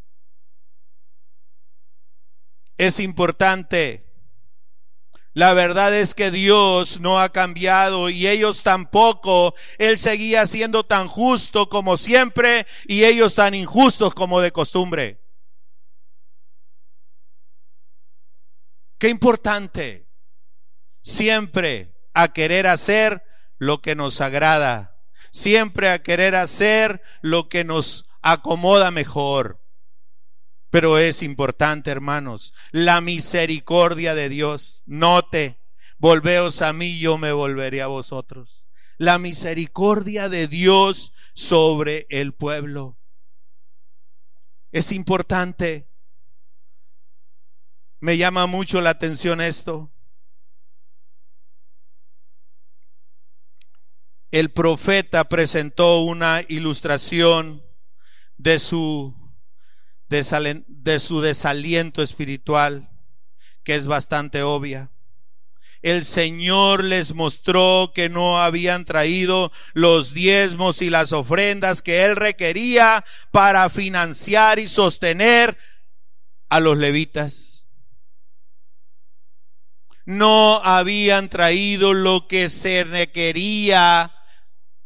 Es 2.78 3.02
importante. 3.02 4.05
La 5.36 5.54
verdad 5.54 5.94
es 5.94 6.16
que 6.16 6.32
Dios 6.32 7.02
no 7.02 7.20
ha 7.20 7.28
cambiado 7.28 8.10
y 8.10 8.26
ellos 8.26 8.64
tampoco. 8.64 9.54
Él 9.78 9.98
seguía 9.98 10.46
siendo 10.46 10.86
tan 10.86 11.10
justo 11.10 11.68
como 11.68 11.98
siempre 11.98 12.66
y 12.88 13.04
ellos 13.04 13.36
tan 13.36 13.54
injustos 13.54 14.16
como 14.16 14.40
de 14.40 14.54
costumbre. 14.54 15.20
Qué 18.98 19.10
importante 19.10 20.08
siempre 21.02 21.94
a 22.14 22.32
querer 22.32 22.66
hacer 22.66 23.22
lo 23.58 23.82
que 23.82 23.94
nos 23.94 24.22
agrada, 24.22 25.02
siempre 25.32 25.90
a 25.90 26.02
querer 26.02 26.36
hacer 26.36 27.02
lo 27.22 27.50
que 27.50 27.66
nos 27.66 28.06
acomoda 28.22 28.90
mejor. 28.90 29.65
Pero 30.76 30.98
es 30.98 31.24
importante, 31.24 31.90
hermanos, 31.90 32.54
la 32.74 33.00
misericordia 33.00 34.14
de 34.14 34.28
Dios. 34.28 34.84
Note, 34.86 35.58
volveos 36.00 36.62
a 36.62 36.74
mí, 36.74 37.00
yo 37.00 37.18
me 37.18 37.32
volveré 37.32 37.82
a 37.82 37.88
vosotros. 37.88 38.68
La 38.98 39.18
misericordia 39.18 40.28
de 40.28 40.50
Dios 40.50 41.14
sobre 41.34 42.08
el 42.10 42.34
pueblo. 42.34 42.98
Es 44.74 44.92
importante. 44.92 45.88
Me 48.02 48.18
llama 48.18 48.46
mucho 48.46 48.82
la 48.82 48.90
atención 48.90 49.40
esto. 49.40 49.94
el 54.30 54.52
profeta 54.52 55.30
presentó 55.30 56.02
una 56.02 56.42
ilustración 56.50 57.64
de 58.38 58.60
su, 58.60 59.25
de 60.10 61.00
su 61.00 61.22
desaliento 61.22 62.02
espiritual, 62.02 62.90
que 63.64 63.76
es 63.76 63.88
bastante 63.88 64.44
obvia. 64.44 64.92
El 65.82 66.04
Señor 66.04 66.84
les 66.84 67.14
mostró 67.14 67.92
que 67.94 68.10
no 68.10 68.42
habían 68.42 68.86
traído 68.86 69.52
los 69.74 70.16
diezmos 70.16 70.82
y 70.82 70.90
las 70.90 71.14
ofrendas 71.14 71.84
que 71.84 72.06
Él 72.06 72.16
requería 72.16 73.06
para 73.32 73.70
financiar 73.70 74.58
y 74.58 74.66
sostener 74.66 75.58
a 76.50 76.60
los 76.60 76.78
levitas. 76.78 77.68
No 80.06 80.60
habían 80.64 81.30
traído 81.30 81.94
lo 81.94 82.28
que 82.28 82.50
se 82.50 82.84
requería 82.84 84.12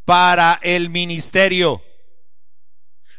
para 0.04 0.60
el 0.64 0.90
ministerio. 0.90 1.82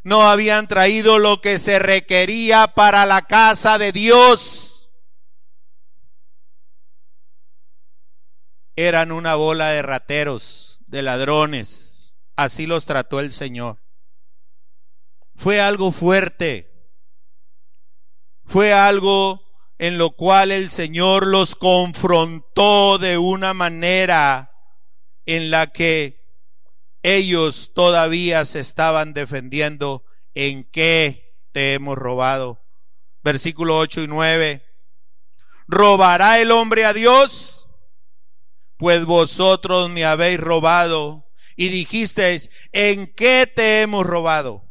No 0.02 0.28
habían 0.28 0.66
traído 0.66 1.18
lo 1.18 1.40
que 1.40 1.58
se 1.58 1.78
requería 1.78 2.68
para 2.68 3.04
la 3.06 3.22
casa 3.22 3.78
de 3.78 3.92
Dios. 3.92 4.90
Eran 8.76 9.12
una 9.12 9.34
bola 9.34 9.68
de 9.68 9.82
rateros, 9.82 10.80
de 10.86 11.02
ladrones. 11.02 12.14
Así 12.36 12.66
los 12.66 12.86
trató 12.86 13.20
el 13.20 13.32
Señor. 13.32 13.78
Fue 15.34 15.60
algo 15.60 15.92
fuerte. 15.92 16.70
Fue 18.46 18.72
algo 18.72 19.46
en 19.78 19.96
lo 19.96 20.10
cual 20.10 20.50
el 20.50 20.68
Señor 20.68 21.26
los 21.26 21.56
confrontó 21.56 22.98
de 22.98 23.16
una 23.16 23.54
manera 23.54 24.50
en 25.24 25.50
la 25.50 25.68
que 25.68 26.19
ellos 27.02 27.72
todavía 27.74 28.44
se 28.44 28.60
estaban 28.60 29.12
defendiendo 29.12 30.04
en 30.34 30.64
qué 30.64 31.36
te 31.52 31.74
hemos 31.74 31.96
robado. 31.96 32.62
Versículo 33.22 33.78
8 33.78 34.02
y 34.02 34.08
9. 34.08 34.64
¿Robará 35.66 36.40
el 36.40 36.50
hombre 36.50 36.84
a 36.84 36.92
Dios? 36.92 37.68
Pues 38.76 39.04
vosotros 39.04 39.90
me 39.90 40.04
habéis 40.04 40.40
robado 40.40 41.30
y 41.54 41.68
dijisteis, 41.68 42.50
¿en 42.72 43.12
qué 43.12 43.46
te 43.46 43.82
hemos 43.82 44.06
robado? 44.06 44.66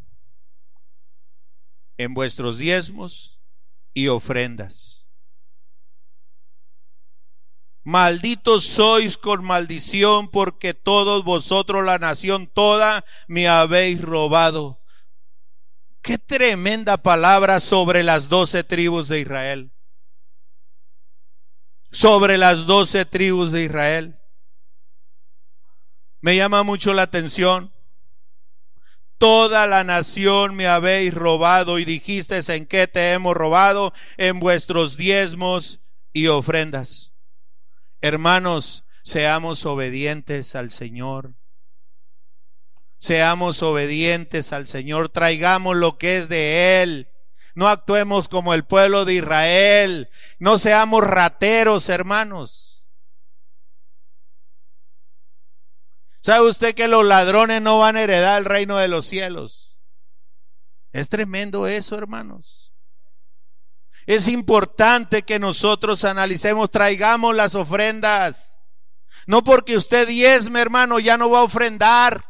En 1.98 2.14
vuestros 2.14 2.58
diezmos 2.58 3.40
y 3.94 4.08
ofrendas. 4.08 4.99
Malditos 7.84 8.66
sois 8.66 9.18
con 9.18 9.44
maldición 9.44 10.30
porque 10.30 10.74
todos 10.74 11.24
vosotros, 11.24 11.86
la 11.86 11.98
nación 11.98 12.48
toda, 12.48 13.06
me 13.28 13.48
habéis 13.48 14.02
robado. 14.02 14.80
Qué 16.02 16.18
tremenda 16.18 16.98
palabra 16.98 17.60
sobre 17.60 18.04
las 18.04 18.30
doce 18.30 18.64
tribus 18.64 19.08
de 19.08 19.22
Israel. 19.22 19.72
Sobre 21.92 22.38
las 22.38 22.66
doce 22.66 23.06
tribus 23.06 23.52
de 23.52 23.64
Israel. 23.64 24.16
Me 26.22 26.36
llama 26.36 26.64
mucho 26.64 26.94
la 26.94 27.04
atención. 27.04 27.74
Toda 29.18 29.68
la 29.68 29.84
nación 29.84 30.56
me 30.56 30.68
habéis 30.68 31.14
robado 31.14 31.80
y 31.80 31.86
dijisteis 31.86 32.48
en 32.50 32.66
qué 32.66 32.88
te 32.88 33.14
hemos 33.14 33.36
robado 33.36 33.94
en 34.18 34.40
vuestros 34.40 34.96
diezmos 34.96 35.80
y 36.14 36.28
ofrendas. 36.28 37.14
Hermanos, 38.02 38.86
seamos 39.04 39.66
obedientes 39.66 40.56
al 40.56 40.72
Señor. 40.72 41.36
Seamos 42.98 43.64
obedientes 43.64 44.52
al 44.52 44.68
Señor, 44.68 45.10
traigamos 45.10 45.78
lo 45.78 45.98
que 45.98 46.18
es 46.18 46.30
de 46.30 46.82
Él. 46.82 47.10
No 47.56 47.68
actuemos 47.68 48.30
como 48.30 48.54
el 48.54 48.66
pueblo 48.66 49.06
de 49.06 49.16
Israel. 49.16 50.10
No 50.38 50.58
seamos 50.58 51.04
rateros, 51.04 51.90
hermanos. 51.90 52.90
¿Sabe 56.22 56.48
usted 56.48 56.76
que 56.76 56.88
los 56.88 57.06
ladrones 57.06 57.62
no 57.62 57.80
van 57.80 57.96
a 57.96 58.02
heredar 58.02 58.40
el 58.40 58.46
reino 58.46 58.78
de 58.78 58.90
los 58.90 59.06
cielos? 59.06 59.80
Es 60.92 61.10
tremendo 61.10 61.68
eso, 61.68 61.98
hermanos. 61.98 62.69
Es 64.10 64.28
importante 64.28 65.22
que 65.22 65.38
nosotros 65.38 66.04
analicemos, 66.04 66.72
traigamos 66.72 67.36
las 67.36 67.54
ofrendas. 67.54 68.60
No 69.28 69.44
porque 69.44 69.78
usted 69.78 70.08
diezme, 70.08 70.60
hermano, 70.62 70.98
ya 70.98 71.16
no 71.16 71.30
va 71.30 71.42
a 71.42 71.44
ofrendar. 71.44 72.26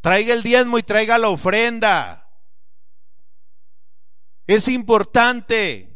Traiga 0.00 0.32
el 0.32 0.42
diezmo 0.42 0.78
y 0.78 0.82
traiga 0.82 1.18
la 1.18 1.28
ofrenda. 1.28 2.26
Es 4.46 4.66
importante. 4.66 5.94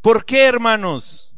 ¿Por 0.00 0.24
qué, 0.24 0.46
hermanos? 0.46 1.34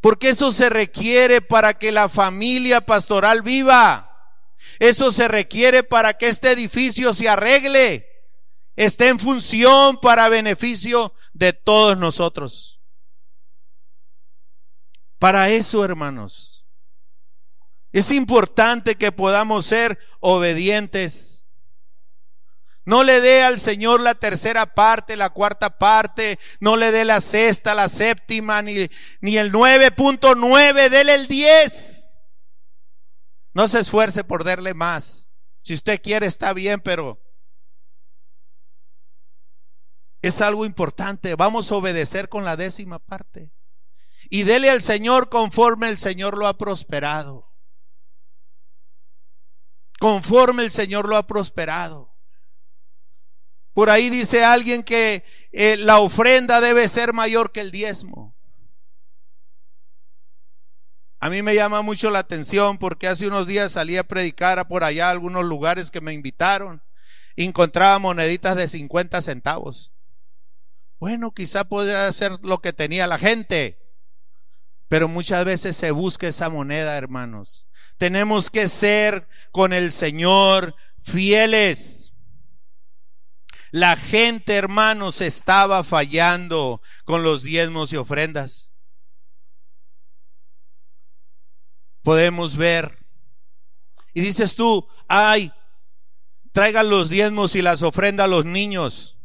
Porque 0.00 0.30
eso 0.30 0.50
se 0.52 0.70
requiere 0.70 1.42
para 1.42 1.74
que 1.74 1.92
la 1.92 2.08
familia 2.08 2.80
pastoral 2.80 3.42
viva. 3.42 4.40
Eso 4.78 5.12
se 5.12 5.28
requiere 5.28 5.82
para 5.82 6.14
que 6.14 6.28
este 6.28 6.50
edificio 6.50 7.12
se 7.12 7.28
arregle 7.28 8.15
está 8.76 9.08
en 9.08 9.18
función 9.18 9.98
para 10.00 10.28
beneficio 10.28 11.12
de 11.32 11.52
todos 11.52 11.96
nosotros. 11.96 12.80
Para 15.18 15.48
eso, 15.48 15.84
hermanos, 15.84 16.66
es 17.92 18.10
importante 18.10 18.96
que 18.96 19.10
podamos 19.10 19.64
ser 19.64 19.98
obedientes. 20.20 21.46
No 22.84 23.02
le 23.02 23.20
dé 23.20 23.42
al 23.42 23.58
Señor 23.58 24.00
la 24.00 24.14
tercera 24.14 24.74
parte, 24.74 25.16
la 25.16 25.30
cuarta 25.30 25.78
parte, 25.78 26.38
no 26.60 26.76
le 26.76 26.92
dé 26.92 27.04
la 27.04 27.20
sexta, 27.20 27.74
la 27.74 27.88
séptima, 27.88 28.62
ni, 28.62 28.88
ni 29.20 29.38
el 29.38 29.50
9.9, 29.50 30.88
déle 30.90 31.14
el 31.14 31.26
10. 31.26 32.18
No 33.54 33.66
se 33.66 33.80
esfuerce 33.80 34.22
por 34.22 34.44
darle 34.44 34.74
más. 34.74 35.32
Si 35.62 35.74
usted 35.74 36.00
quiere, 36.00 36.26
está 36.26 36.52
bien, 36.52 36.80
pero 36.80 37.25
es 40.22 40.40
algo 40.40 40.64
importante. 40.64 41.34
Vamos 41.34 41.70
a 41.70 41.76
obedecer 41.76 42.28
con 42.28 42.44
la 42.44 42.56
décima 42.56 42.98
parte. 42.98 43.52
Y 44.28 44.42
dele 44.42 44.70
al 44.70 44.82
Señor 44.82 45.28
conforme 45.28 45.88
el 45.88 45.98
Señor 45.98 46.36
lo 46.36 46.46
ha 46.46 46.58
prosperado. 46.58 47.52
Conforme 49.98 50.64
el 50.64 50.70
Señor 50.70 51.08
lo 51.08 51.16
ha 51.16 51.26
prosperado. 51.26 52.14
Por 53.72 53.90
ahí 53.90 54.10
dice 54.10 54.44
alguien 54.44 54.82
que 54.82 55.22
eh, 55.52 55.76
la 55.76 55.98
ofrenda 55.98 56.60
debe 56.60 56.88
ser 56.88 57.12
mayor 57.12 57.52
que 57.52 57.60
el 57.60 57.70
diezmo. 57.70 58.34
A 61.18 61.30
mí 61.30 61.42
me 61.42 61.54
llama 61.54 61.82
mucho 61.82 62.10
la 62.10 62.20
atención 62.20 62.78
porque 62.78 63.08
hace 63.08 63.26
unos 63.26 63.46
días 63.46 63.72
salí 63.72 63.96
a 63.96 64.04
predicar 64.04 64.66
por 64.68 64.84
allá 64.84 65.08
a 65.08 65.10
algunos 65.10 65.44
lugares 65.44 65.90
que 65.90 66.00
me 66.00 66.12
invitaron. 66.12 66.82
encontraba 67.36 67.98
moneditas 67.98 68.56
de 68.56 68.68
50 68.68 69.20
centavos. 69.20 69.92
Bueno, 70.98 71.32
quizá 71.32 71.64
podría 71.64 72.10
ser 72.12 72.32
lo 72.42 72.58
que 72.58 72.72
tenía 72.72 73.06
la 73.06 73.18
gente, 73.18 73.78
Pero 74.88 75.08
muchas 75.08 75.44
veces 75.44 75.76
se 75.76 75.90
busca 75.90 76.28
esa 76.28 76.48
moneda, 76.48 76.96
hermanos. 76.96 77.66
Tenemos 77.98 78.50
que 78.50 78.68
ser 78.68 79.28
con 79.50 79.72
el 79.72 79.90
Señor 79.90 80.76
fieles. 81.00 82.12
La 83.72 83.96
gente, 83.96 84.54
hermanos, 84.54 85.20
estaba 85.22 85.82
fallando 85.82 86.80
con 87.04 87.24
los 87.24 87.42
diezmos 87.42 87.92
y 87.92 87.96
ofrendas. 87.96 88.70
Podemos 92.02 92.56
ver. 92.56 93.04
Y 94.14 94.20
dices 94.20 94.54
tú, 94.54 94.88
ay, 95.08 95.52
traigan 96.52 96.88
los 96.88 97.08
diezmos 97.08 97.56
y 97.56 97.62
las 97.62 97.82
ofrendas 97.82 98.26
a 98.26 98.28
los 98.28 98.44
niños. 98.44 99.15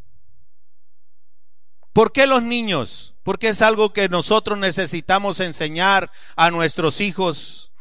¿Por 1.93 2.13
qué 2.13 2.25
los 2.27 2.41
niños? 2.41 3.15
Porque 3.23 3.49
es 3.49 3.61
algo 3.61 3.93
que 3.93 4.09
nosotros 4.09 4.57
necesitamos 4.57 5.39
enseñar 5.39 6.11
a 6.35 6.49
nuestros 6.51 7.01
hijos. 7.01 7.71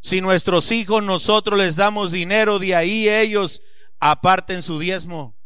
Si 0.00 0.20
nuestros 0.20 0.70
hijos 0.72 1.02
nosotros 1.02 1.58
les 1.58 1.76
damos 1.76 2.10
dinero, 2.10 2.58
de 2.58 2.74
ahí 2.74 3.08
ellos 3.08 3.62
aparten 3.98 4.62
su 4.62 4.78
diezmo. 4.78 5.36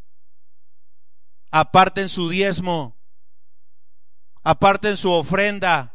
Aparten 1.51 2.09
su 2.09 2.29
diezmo. 2.29 2.97
Aparten 4.43 4.97
su 4.97 5.13
ofrenda. 5.13 5.95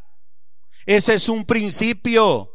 Ese 0.86 1.16
es 1.16 1.28
un 1.28 1.46
principio. 1.46 2.52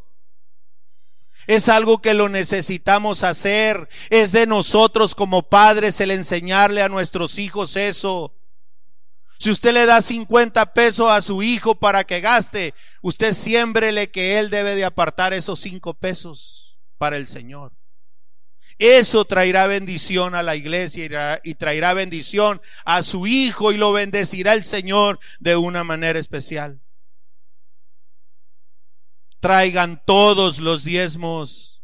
Es 1.45 1.69
algo 1.69 2.01
que 2.01 2.13
lo 2.13 2.29
necesitamos 2.29 3.23
hacer. 3.23 3.87
Es 4.09 4.31
de 4.31 4.47
nosotros 4.47 5.13
como 5.13 5.43
padres 5.43 6.01
el 6.01 6.11
enseñarle 6.11 6.81
a 6.81 6.89
nuestros 6.89 7.37
hijos 7.37 7.75
eso. 7.75 8.36
Si 9.39 9.51
usted 9.51 9.73
le 9.73 9.85
da 9.85 10.01
50 10.01 10.73
pesos 10.73 11.11
a 11.11 11.21
su 11.21 11.43
hijo 11.43 11.75
para 11.75 12.03
que 12.03 12.21
gaste, 12.21 12.73
usted 13.01 13.33
siémbrele 13.33 14.09
que 14.09 14.39
él 14.39 14.49
debe 14.49 14.75
de 14.75 14.85
apartar 14.85 15.33
esos 15.33 15.59
5 15.59 15.93
pesos 15.95 16.79
para 16.97 17.17
el 17.17 17.27
Señor. 17.27 17.73
Eso 18.79 19.25
traerá 19.25 19.65
bendición 19.65 20.35
a 20.35 20.43
la 20.43 20.55
iglesia 20.55 21.39
y 21.43 21.55
traerá 21.55 21.93
bendición 21.93 22.61
a 22.85 23.01
su 23.01 23.25
hijo 23.25 23.71
y 23.71 23.77
lo 23.77 23.91
bendecirá 23.91 24.53
el 24.53 24.63
Señor 24.63 25.19
de 25.39 25.55
una 25.55 25.83
manera 25.83 26.19
especial. 26.19 26.81
Traigan 29.39 30.01
todos 30.05 30.59
los 30.59 30.83
diezmos. 30.83 31.83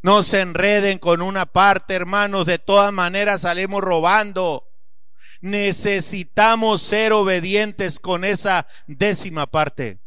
No 0.00 0.24
se 0.24 0.40
enreden 0.40 0.98
con 0.98 1.22
una 1.22 1.46
parte, 1.46 1.94
hermanos. 1.94 2.46
De 2.46 2.58
todas 2.58 2.92
maneras 2.92 3.42
salimos 3.42 3.80
robando. 3.80 4.71
Necesitamos 5.42 6.80
ser 6.80 7.12
obedientes 7.12 7.98
con 7.98 8.24
esa 8.24 8.64
décima 8.86 9.48
parte. 9.48 10.00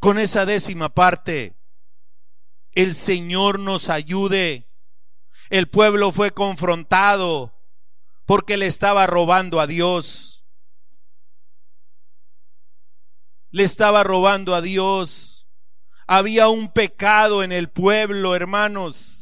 Con 0.00 0.18
esa 0.18 0.46
décima 0.46 0.88
parte. 0.88 1.54
El 2.72 2.94
Señor 2.94 3.58
nos 3.58 3.90
ayude. 3.90 4.70
El 5.50 5.68
pueblo 5.68 6.12
fue 6.12 6.30
confrontado 6.30 7.52
porque 8.24 8.56
le 8.56 8.68
estaba 8.68 9.06
robando 9.06 9.60
a 9.60 9.66
Dios. 9.66 10.46
Le 13.50 13.64
estaba 13.64 14.02
robando 14.02 14.54
a 14.54 14.62
Dios. 14.62 15.46
Había 16.06 16.48
un 16.48 16.72
pecado 16.72 17.42
en 17.42 17.52
el 17.52 17.68
pueblo, 17.68 18.34
hermanos 18.34 19.21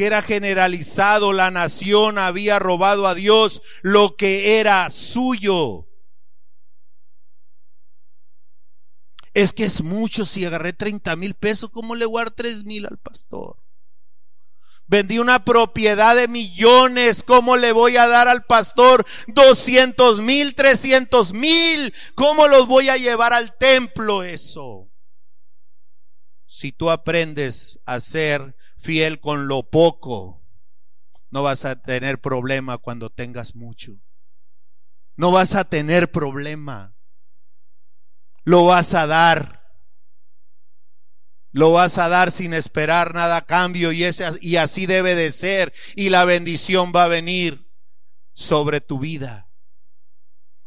que 0.00 0.06
era 0.06 0.22
generalizado, 0.22 1.34
la 1.34 1.50
nación 1.50 2.16
había 2.16 2.58
robado 2.58 3.06
a 3.06 3.14
Dios 3.14 3.60
lo 3.82 4.16
que 4.16 4.58
era 4.58 4.88
suyo. 4.88 5.88
Es 9.34 9.52
que 9.52 9.64
es 9.64 9.82
mucho, 9.82 10.24
si 10.24 10.46
agarré 10.46 10.72
30 10.72 11.16
mil 11.16 11.34
pesos, 11.34 11.68
¿cómo 11.68 11.94
le 11.96 12.06
voy 12.06 12.22
a 12.22 12.24
dar 12.24 12.30
3 12.30 12.64
mil 12.64 12.86
al 12.86 12.96
pastor? 12.96 13.58
Vendí 14.86 15.18
una 15.18 15.44
propiedad 15.44 16.16
de 16.16 16.28
millones, 16.28 17.22
¿cómo 17.22 17.58
le 17.58 17.72
voy 17.72 17.98
a 17.98 18.08
dar 18.08 18.26
al 18.26 18.46
pastor 18.46 19.04
200 19.26 20.22
mil, 20.22 20.54
300 20.54 21.34
mil? 21.34 21.92
¿Cómo 22.14 22.48
los 22.48 22.66
voy 22.66 22.88
a 22.88 22.96
llevar 22.96 23.34
al 23.34 23.54
templo 23.58 24.22
eso? 24.22 24.90
Si 26.46 26.72
tú 26.72 26.88
aprendes 26.88 27.80
a 27.84 28.00
ser 28.00 28.56
fiel 28.80 29.20
con 29.20 29.46
lo 29.46 29.62
poco, 29.70 30.42
no 31.30 31.42
vas 31.42 31.64
a 31.64 31.80
tener 31.80 32.20
problema 32.20 32.78
cuando 32.78 33.10
tengas 33.10 33.54
mucho. 33.54 34.00
No 35.16 35.30
vas 35.30 35.54
a 35.54 35.64
tener 35.64 36.10
problema. 36.10 36.96
Lo 38.42 38.64
vas 38.64 38.94
a 38.94 39.06
dar. 39.06 39.60
Lo 41.52 41.72
vas 41.72 41.98
a 41.98 42.08
dar 42.08 42.30
sin 42.30 42.54
esperar 42.54 43.14
nada 43.14 43.38
a 43.38 43.46
cambio 43.46 43.92
y, 43.92 44.04
ese, 44.04 44.30
y 44.40 44.56
así 44.56 44.86
debe 44.86 45.14
de 45.14 45.30
ser. 45.30 45.72
Y 45.94 46.08
la 46.08 46.24
bendición 46.24 46.92
va 46.94 47.04
a 47.04 47.08
venir 47.08 47.68
sobre 48.32 48.80
tu 48.80 48.98
vida, 48.98 49.50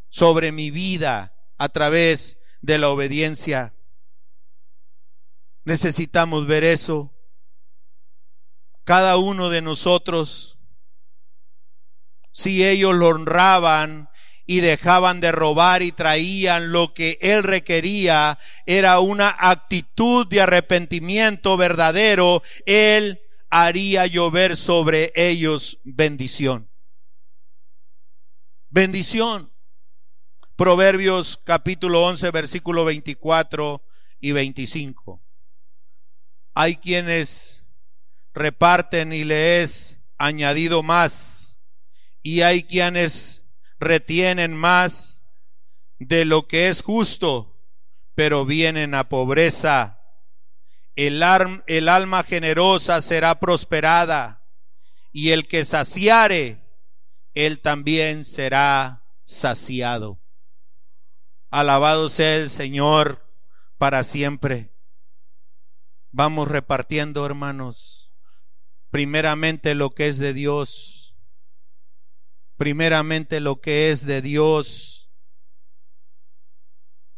sobre 0.09 0.51
mi 0.51 0.71
vida 0.71 1.33
a 1.57 1.69
través 1.69 2.37
de 2.61 2.77
la 2.77 2.89
obediencia. 2.89 3.73
Necesitamos 5.63 6.45
ver 6.45 6.63
eso 6.63 7.12
cada 8.83 9.17
uno 9.17 9.49
de 9.49 9.61
nosotros, 9.61 10.59
si 12.31 12.65
ellos 12.65 12.95
lo 12.95 13.09
honraban 13.09 14.09
y 14.45 14.59
dejaban 14.59 15.21
de 15.21 15.31
robar 15.31 15.81
y 15.81 15.91
traían 15.91 16.71
lo 16.71 16.93
que 16.93 17.17
él 17.21 17.43
requería, 17.43 18.39
era 18.65 18.99
una 18.99 19.35
actitud 19.37 20.27
de 20.27 20.41
arrepentimiento 20.41 21.55
verdadero, 21.55 22.43
él 22.65 23.21
haría 23.49 24.07
llover 24.07 24.57
sobre 24.57 25.13
ellos 25.15 25.79
bendición. 25.83 26.69
Bendición. 28.69 29.53
Proverbios 30.55 31.39
capítulo 31.43 32.03
11, 32.05 32.31
versículo 32.31 32.85
24 32.85 33.83
y 34.19 34.31
25. 34.31 35.21
Hay 36.55 36.77
quienes 36.77 37.52
reparten 38.33 39.13
y 39.13 39.23
le 39.23 39.61
es 39.61 40.01
añadido 40.17 40.83
más. 40.83 41.59
Y 42.21 42.41
hay 42.41 42.63
quienes 42.63 43.45
retienen 43.79 44.55
más 44.55 45.23
de 45.99 46.25
lo 46.25 46.47
que 46.47 46.69
es 46.69 46.81
justo, 46.81 47.57
pero 48.15 48.45
vienen 48.45 48.95
a 48.95 49.09
pobreza. 49.09 49.99
El, 50.95 51.23
el 51.67 51.89
alma 51.89 52.23
generosa 52.23 53.01
será 53.01 53.39
prosperada, 53.39 54.41
y 55.11 55.31
el 55.31 55.47
que 55.47 55.65
saciare, 55.65 56.63
él 57.33 57.59
también 57.59 58.25
será 58.25 59.03
saciado. 59.23 60.19
Alabado 61.49 62.09
sea 62.09 62.37
el 62.37 62.49
Señor 62.49 63.27
para 63.77 64.03
siempre. 64.03 64.71
Vamos 66.11 66.47
repartiendo, 66.47 67.25
hermanos 67.25 68.02
primeramente 68.93 69.73
lo 69.73 69.89
que 69.89 70.07
es 70.07 70.19
de 70.19 70.33
Dios. 70.33 71.15
Primeramente 72.57 73.39
lo 73.39 73.59
que 73.59 73.89
es 73.89 74.05
de 74.05 74.21
Dios. 74.21 75.09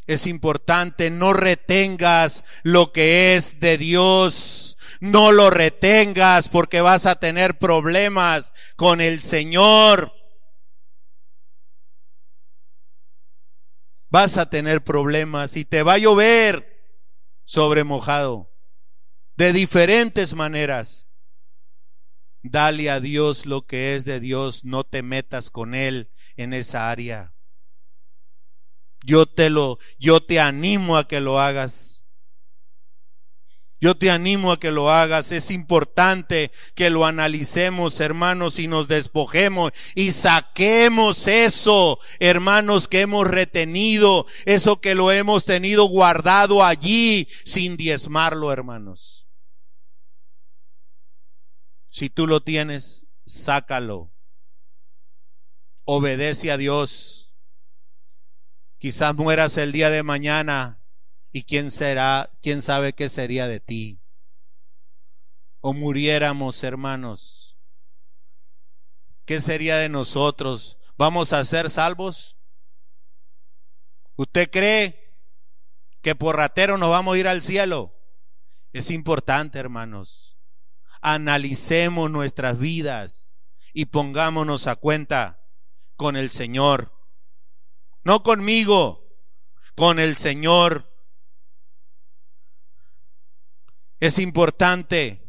Es 0.07 0.25
importante, 0.25 1.09
no 1.09 1.33
retengas 1.33 2.45
lo 2.63 2.93
que 2.93 3.35
es 3.35 3.59
de 3.59 3.77
Dios. 3.77 4.77
No 5.01 5.33
lo 5.33 5.49
retengas 5.49 6.47
porque 6.47 6.79
vas 6.79 7.05
a 7.05 7.19
tener 7.19 7.59
problemas 7.59 8.53
con 8.77 9.01
el 9.01 9.19
Señor. 9.19 10.13
Vas 14.09 14.37
a 14.37 14.49
tener 14.49 14.81
problemas 14.81 15.57
y 15.57 15.65
te 15.65 15.83
va 15.83 15.95
a 15.95 15.97
llover 15.97 16.87
sobre 17.43 17.83
mojado 17.83 18.49
de 19.35 19.51
diferentes 19.51 20.35
maneras. 20.35 21.04
Dale 22.47 22.91
a 22.91 22.99
Dios 22.99 23.47
lo 23.47 23.65
que 23.65 23.95
es 23.95 24.05
de 24.05 24.19
Dios, 24.19 24.65
no 24.65 24.83
te 24.83 25.01
metas 25.01 25.49
con 25.49 25.73
Él 25.73 26.11
en 26.37 26.53
esa 26.53 26.91
área. 26.91 27.33
Yo 29.03 29.25
te 29.25 29.49
lo, 29.49 29.79
yo 29.97 30.21
te 30.21 30.39
animo 30.39 30.95
a 30.95 31.07
que 31.07 31.21
lo 31.21 31.39
hagas. 31.39 32.05
Yo 33.81 33.97
te 33.97 34.11
animo 34.11 34.51
a 34.51 34.59
que 34.59 34.69
lo 34.69 34.91
hagas. 34.91 35.31
Es 35.31 35.49
importante 35.49 36.51
que 36.75 36.91
lo 36.91 37.07
analicemos, 37.07 37.99
hermanos, 37.99 38.59
y 38.59 38.67
nos 38.67 38.87
despojemos 38.87 39.71
y 39.95 40.11
saquemos 40.11 41.27
eso, 41.27 41.97
hermanos, 42.19 42.87
que 42.87 43.01
hemos 43.01 43.25
retenido, 43.25 44.27
eso 44.45 44.79
que 44.79 44.93
lo 44.93 45.11
hemos 45.11 45.45
tenido 45.45 45.85
guardado 45.85 46.63
allí 46.63 47.27
sin 47.43 47.75
diezmarlo, 47.75 48.53
hermanos. 48.53 49.24
Si 51.95 52.09
tú 52.09 52.27
lo 52.27 52.41
tienes, 52.43 53.07
sácalo. 53.25 54.11
Obedece 55.85 56.51
a 56.51 56.57
Dios. 56.57 57.33
Quizás 58.79 59.15
mueras 59.15 59.55
el 59.55 59.71
día 59.71 59.89
de 59.89 60.03
mañana 60.03 60.83
y 61.31 61.43
quién 61.43 61.71
será, 61.71 62.27
quién 62.41 62.61
sabe 62.61 62.91
qué 62.91 63.07
sería 63.07 63.47
de 63.47 63.61
ti. 63.61 64.01
O 65.61 65.73
muriéramos, 65.73 66.65
hermanos. 66.65 67.57
¿Qué 69.23 69.39
sería 69.39 69.77
de 69.77 69.87
nosotros? 69.87 70.77
¿Vamos 70.97 71.31
a 71.31 71.45
ser 71.45 71.69
salvos? 71.69 72.35
¿Usted 74.17 74.51
cree 74.51 75.17
que 76.01 76.13
por 76.13 76.35
ratero 76.35 76.77
nos 76.77 76.89
vamos 76.89 77.15
a 77.15 77.19
ir 77.19 77.27
al 77.29 77.41
cielo? 77.41 77.95
Es 78.73 78.91
importante, 78.91 79.59
hermanos. 79.59 80.34
Analicemos 81.07 82.09
nuestras 82.09 82.57
vidas 82.57 83.37
y 83.73 83.85
pongámonos 83.85 84.65
a 84.65 84.75
cuenta 84.75 85.39
con 85.95 86.17
el 86.17 86.31
Señor. 86.31 86.93
No 88.03 88.23
conmigo, 88.23 89.05
con 89.75 89.99
el 89.99 90.15
Señor. 90.15 90.91
Es 93.99 94.17
importante. 94.17 95.21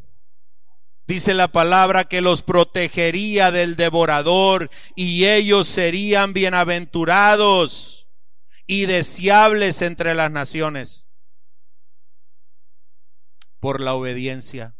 Dice 1.06 1.34
la 1.34 1.48
palabra 1.48 2.04
que 2.04 2.22
los 2.22 2.40
protegería 2.40 3.50
del 3.50 3.76
devorador 3.76 4.70
y 4.94 5.26
ellos 5.26 5.68
serían 5.68 6.32
bienaventurados 6.32 8.08
y 8.66 8.86
deseables 8.86 9.82
entre 9.82 10.14
las 10.14 10.30
naciones 10.30 11.06
por 13.60 13.80
la 13.80 13.94
obediencia, 13.94 14.74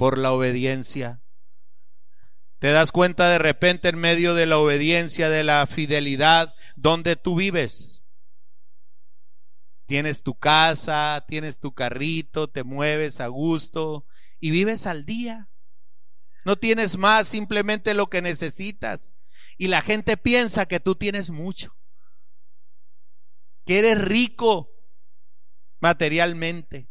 por 0.00 0.16
la 0.16 0.32
obediencia. 0.32 1.22
Te 2.58 2.70
das 2.70 2.90
cuenta 2.90 3.28
de 3.28 3.38
repente 3.38 3.90
en 3.90 3.98
medio 3.98 4.32
de 4.32 4.46
la 4.46 4.56
obediencia, 4.56 5.28
de 5.28 5.44
la 5.44 5.66
fidelidad, 5.66 6.54
donde 6.74 7.16
tú 7.16 7.36
vives. 7.36 8.02
Tienes 9.84 10.22
tu 10.22 10.38
casa, 10.38 11.22
tienes 11.28 11.60
tu 11.60 11.74
carrito, 11.74 12.48
te 12.48 12.64
mueves 12.64 13.20
a 13.20 13.26
gusto 13.26 14.06
y 14.38 14.50
vives 14.50 14.86
al 14.86 15.04
día. 15.04 15.50
No 16.46 16.56
tienes 16.56 16.96
más, 16.96 17.28
simplemente 17.28 17.92
lo 17.92 18.08
que 18.08 18.22
necesitas. 18.22 19.18
Y 19.58 19.68
la 19.68 19.82
gente 19.82 20.16
piensa 20.16 20.64
que 20.64 20.80
tú 20.80 20.94
tienes 20.94 21.28
mucho, 21.28 21.76
que 23.66 23.80
eres 23.80 24.00
rico 24.00 24.70
materialmente 25.78 26.89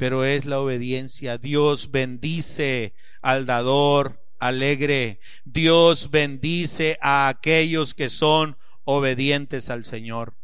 pero 0.00 0.24
es 0.24 0.46
la 0.46 0.60
obediencia. 0.60 1.36
Dios 1.36 1.90
bendice 1.90 2.94
al 3.20 3.44
dador 3.44 4.24
alegre. 4.38 5.20
Dios 5.44 6.10
bendice 6.10 6.96
a 7.02 7.28
aquellos 7.28 7.92
que 7.92 8.08
son 8.08 8.56
obedientes 8.84 9.68
al 9.68 9.84
Señor. 9.84 10.38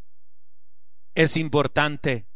Es 1.15 1.39
importante. 1.39 2.27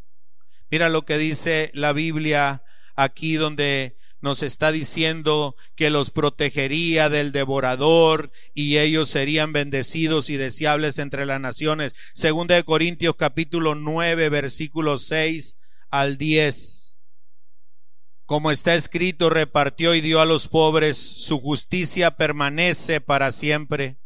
Mira 0.71 0.89
lo 0.89 1.05
que 1.05 1.19
dice 1.19 1.71
la 1.75 1.93
Biblia 1.93 2.65
aquí 2.97 3.35
donde 3.35 3.99
nos 4.23 4.43
está 4.43 4.73
diciendo 4.73 5.57
que 5.75 5.91
los 5.91 6.11
protegería 6.11 7.11
del 7.11 7.33
devorador 7.33 8.31
y 8.55 8.79
ellos 8.79 9.11
serían 9.11 9.53
bendecidos 9.53 10.31
y 10.31 10.39
deseables 10.39 10.99
entre 10.99 11.27
las 11.27 11.39
naciones. 11.39 11.93
Segunda 12.15 12.55
de 12.55 12.65
Corintios 12.65 13.15
capítulo 13.17 13.75
9 13.75 14.31
versículos 14.31 15.03
6 15.03 15.57
al 15.91 16.17
10 16.17 16.80
como 18.31 18.53
está 18.53 18.77
escrito, 18.77 19.29
repartió 19.29 19.93
y 19.93 20.01
dio 20.01 20.21
a 20.21 20.25
los 20.25 20.47
pobres, 20.47 20.97
su 20.97 21.40
justicia 21.40 22.12
permanece 22.12 23.01
para 23.01 23.33
siempre. 23.33 23.99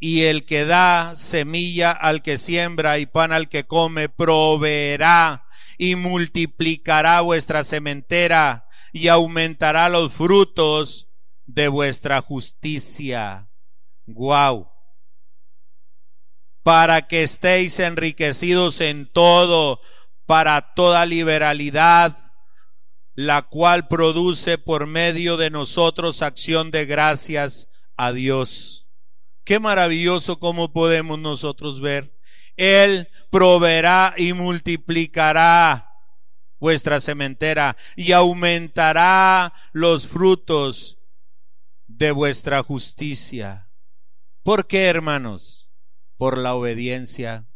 Y 0.00 0.22
el 0.22 0.44
que 0.44 0.64
da 0.64 1.14
semilla 1.14 1.92
al 1.92 2.20
que 2.20 2.36
siembra 2.36 2.98
y 2.98 3.06
pan 3.06 3.30
al 3.30 3.48
que 3.48 3.64
come, 3.64 4.08
proveerá 4.08 5.46
y 5.78 5.94
multiplicará 5.94 7.20
vuestra 7.20 7.62
sementera 7.62 8.66
y 8.92 9.06
aumentará 9.06 9.88
los 9.88 10.12
frutos 10.12 11.10
de 11.46 11.68
vuestra 11.68 12.20
justicia. 12.20 13.52
Guau. 14.06 14.68
Para 16.64 17.06
que 17.06 17.22
estéis 17.22 17.78
enriquecidos 17.78 18.80
en 18.80 19.08
todo, 19.12 19.80
para 20.26 20.74
toda 20.74 21.06
liberalidad 21.06 22.29
la 23.20 23.42
cual 23.42 23.86
produce 23.86 24.56
por 24.56 24.86
medio 24.86 25.36
de 25.36 25.50
nosotros 25.50 26.22
acción 26.22 26.70
de 26.70 26.86
gracias 26.86 27.68
a 27.98 28.12
Dios. 28.12 28.86
Qué 29.44 29.60
maravilloso 29.60 30.40
como 30.40 30.72
podemos 30.72 31.18
nosotros 31.18 31.82
ver. 31.82 32.16
Él 32.56 33.10
proveerá 33.28 34.14
y 34.16 34.32
multiplicará 34.32 35.92
vuestra 36.58 36.98
sementera 36.98 37.76
y 37.94 38.12
aumentará 38.12 39.52
los 39.72 40.06
frutos 40.06 40.96
de 41.88 42.12
vuestra 42.12 42.62
justicia. 42.62 43.70
¿Por 44.42 44.66
qué, 44.66 44.86
hermanos? 44.86 45.70
Por 46.16 46.38
la 46.38 46.54
obediencia. 46.54 47.46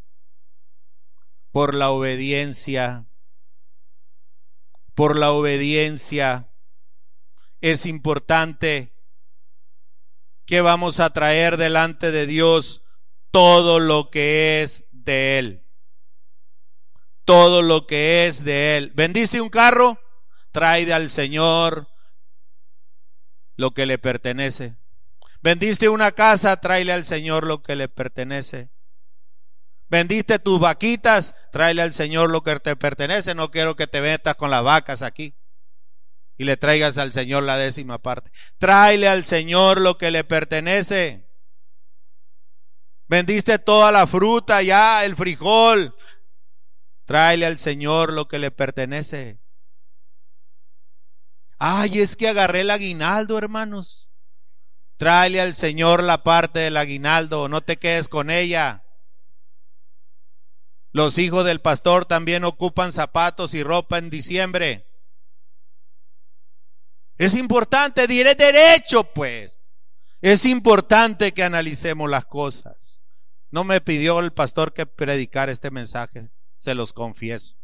Por 1.53 1.75
la 1.75 1.89
obediencia 1.89 3.07
por 4.95 5.17
la 5.17 5.33
obediencia. 5.33 6.51
Es 7.61 7.87
importante 7.87 8.93
que 10.47 10.61
vamos 10.61 11.01
a 11.01 11.11
traer 11.11 11.57
delante 11.57 12.11
de 12.11 12.27
Dios 12.27 12.83
todo 13.31 13.81
lo 13.81 14.11
que 14.11 14.63
es 14.63 14.87
de 14.93 15.39
Él. 15.39 15.67
Todo 17.25 17.63
lo 17.63 17.87
que 17.87 18.27
es 18.27 18.45
de 18.45 18.77
Él. 18.77 18.93
¿Vendiste 18.95 19.41
un 19.41 19.49
carro? 19.49 19.99
Trae 20.53 20.93
al 20.93 21.11
Señor 21.11 21.89
lo 23.57 23.73
que 23.73 23.87
le 23.87 23.99
pertenece. 23.99 24.77
¿Vendiste 25.45 25.89
una 25.89 26.13
casa? 26.13 26.57
Tráele 26.59 26.93
al 26.93 27.05
Señor 27.05 27.47
lo 27.47 27.63
que 27.63 27.77
le 27.77 27.89
pertenece. 27.89 28.71
Vendiste 29.89 30.39
tus 30.39 30.59
vaquitas, 30.59 31.35
tráele 31.53 31.83
al 31.83 31.93
Señor 31.93 32.31
lo 32.31 32.43
que 32.43 32.59
te 32.61 32.77
pertenece. 32.77 33.35
No 33.35 33.51
quiero 33.51 33.77
que 33.77 33.87
te 33.87 34.01
metas 34.01 34.37
con 34.37 34.51
las 34.51 34.63
vacas 34.63 35.03
aquí 35.03 35.35
y 36.37 36.45
le 36.45 36.57
traigas 36.57 36.99
al 36.99 37.13
Señor 37.13 37.45
la 37.45 37.57
décima 37.57 37.99
parte. 37.99 38.31
Tráele 38.59 39.09
al 39.09 39.25
Señor 39.25 39.81
lo 39.81 39.99
que 39.99 40.11
le 40.11 40.25
pertenece. 40.25 41.29
Vendiste 43.07 43.59
toda 43.59 43.93
la 43.93 44.07
fruta 44.07 44.63
ya, 44.63 45.05
el 45.05 45.15
frijol. 45.15 45.95
Tráele 47.05 47.47
al 47.47 47.59
Señor 47.59 48.13
lo 48.13 48.27
que 48.27 48.39
le 48.39 48.51
pertenece. 48.51 49.41
Ay, 51.59 52.01
es 52.01 52.17
que 52.17 52.29
agarré 52.29 52.63
el 52.63 52.71
aguinaldo, 52.71 53.39
hermanos. 53.39 54.09
Tráele 54.97 55.41
al 55.41 55.55
Señor 55.55 56.03
la 56.03 56.23
parte 56.23 56.61
del 56.61 56.77
aguinaldo, 56.77 57.49
no 57.49 57.61
te 57.61 57.77
quedes 57.77 58.09
con 58.09 58.31
ella. 58.31 58.84
Los 60.95 61.19
hijos 61.19 61.45
del 61.45 61.61
pastor 61.61 62.05
también 62.05 62.45
ocupan 62.45 62.93
zapatos 62.93 63.53
y 63.55 63.65
ropa 63.65 63.99
en 63.99 64.11
diciembre. 64.11 64.87
Es 67.19 67.35
importante, 67.35 68.07
diré 68.07 68.37
derecho, 68.37 69.03
pues. 69.03 69.59
Es 70.21 70.47
importante 70.47 71.35
que 71.35 71.43
analicemos 71.43 72.09
las 72.09 72.27
cosas. 72.27 73.01
No 73.51 73.65
me 73.65 73.81
pidió 73.81 74.21
el 74.21 74.33
pastor 74.33 74.73
que 74.73 74.87
predicara 74.87 75.51
este 75.51 75.73
mensaje, 75.73 76.31
se 76.59 76.77
los 76.77 76.93
confieso. 76.93 77.57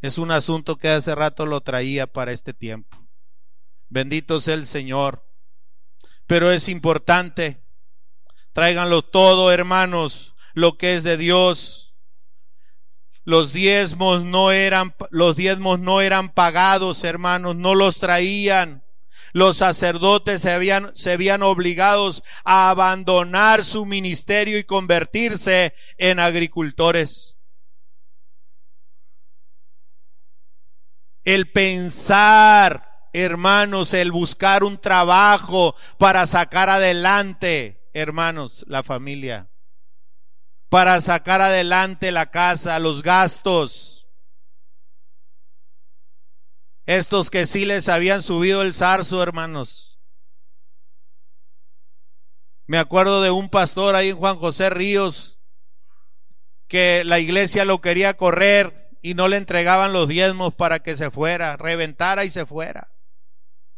Es 0.00 0.18
un 0.18 0.32
asunto 0.32 0.76
que 0.76 0.88
hace 0.88 1.14
rato 1.14 1.46
lo 1.46 1.60
traía 1.60 2.08
para 2.08 2.32
este 2.32 2.52
tiempo. 2.52 2.98
Bendito 3.88 4.40
sea 4.40 4.54
el 4.54 4.66
Señor. 4.66 5.24
Pero 6.26 6.50
es 6.50 6.68
importante. 6.68 7.62
Tráiganlo 8.52 9.02
todo, 9.02 9.52
hermanos, 9.52 10.34
lo 10.54 10.76
que 10.76 10.96
es 10.96 11.04
de 11.04 11.16
Dios 11.16 11.87
los 13.28 13.52
diezmos 13.52 14.24
no 14.24 14.52
eran, 14.52 14.94
los 15.10 15.36
diezmos 15.36 15.78
no 15.78 16.00
eran 16.00 16.30
pagados, 16.30 17.04
hermanos, 17.04 17.56
no 17.56 17.74
los 17.74 18.00
traían. 18.00 18.82
Los 19.34 19.58
sacerdotes 19.58 20.40
se 20.40 20.50
habían, 20.50 20.96
se 20.96 21.12
habían 21.12 21.42
obligados 21.42 22.22
a 22.46 22.70
abandonar 22.70 23.64
su 23.64 23.84
ministerio 23.84 24.56
y 24.56 24.64
convertirse 24.64 25.74
en 25.98 26.20
agricultores. 26.20 27.36
El 31.22 31.52
pensar, 31.52 33.10
hermanos, 33.12 33.92
el 33.92 34.10
buscar 34.10 34.64
un 34.64 34.80
trabajo 34.80 35.76
para 35.98 36.24
sacar 36.24 36.70
adelante, 36.70 37.90
hermanos, 37.92 38.64
la 38.68 38.82
familia 38.82 39.50
para 40.68 41.00
sacar 41.00 41.40
adelante 41.40 42.12
la 42.12 42.30
casa, 42.30 42.78
los 42.78 43.02
gastos. 43.02 44.06
Estos 46.86 47.30
que 47.30 47.46
sí 47.46 47.64
les 47.64 47.88
habían 47.88 48.22
subido 48.22 48.62
el 48.62 48.74
zarzo, 48.74 49.22
hermanos. 49.22 49.98
Me 52.66 52.78
acuerdo 52.78 53.22
de 53.22 53.30
un 53.30 53.48
pastor 53.48 53.94
ahí 53.94 54.10
en 54.10 54.16
Juan 54.16 54.38
José 54.38 54.68
Ríos 54.70 55.38
que 56.66 57.02
la 57.04 57.18
iglesia 57.18 57.64
lo 57.64 57.80
quería 57.80 58.14
correr 58.14 58.90
y 59.00 59.14
no 59.14 59.28
le 59.28 59.38
entregaban 59.38 59.94
los 59.94 60.06
diezmos 60.06 60.54
para 60.54 60.80
que 60.80 60.96
se 60.96 61.10
fuera, 61.10 61.56
reventara 61.56 62.26
y 62.26 62.30
se 62.30 62.44
fuera. 62.44 62.88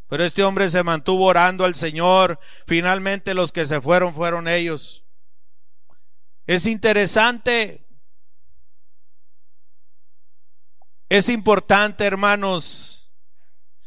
Pero 0.09 0.25
este 0.25 0.43
hombre 0.43 0.69
se 0.69 0.83
mantuvo 0.83 1.27
orando 1.27 1.65
al 1.65 1.77
Señor. 1.77 2.41
Finalmente 2.67 3.33
los 3.33 3.53
que 3.53 3.65
se 3.65 3.81
fueron 3.81 4.13
fueron 4.13 4.49
ellos. 4.49 5.05
Es 6.51 6.67
interesante. 6.67 7.87
Es 11.09 11.29
importante, 11.29 12.05
hermanos. 12.05 13.13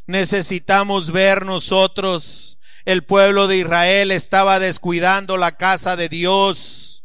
Necesitamos 0.05 1.11
ver 1.11 1.45
nosotros. 1.45 2.59
El 2.85 3.03
pueblo 3.03 3.47
de 3.47 3.57
Israel 3.57 4.11
estaba 4.11 4.59
descuidando 4.59 5.35
la 5.35 5.57
casa 5.57 5.97
de 5.97 6.07
Dios. 6.07 7.03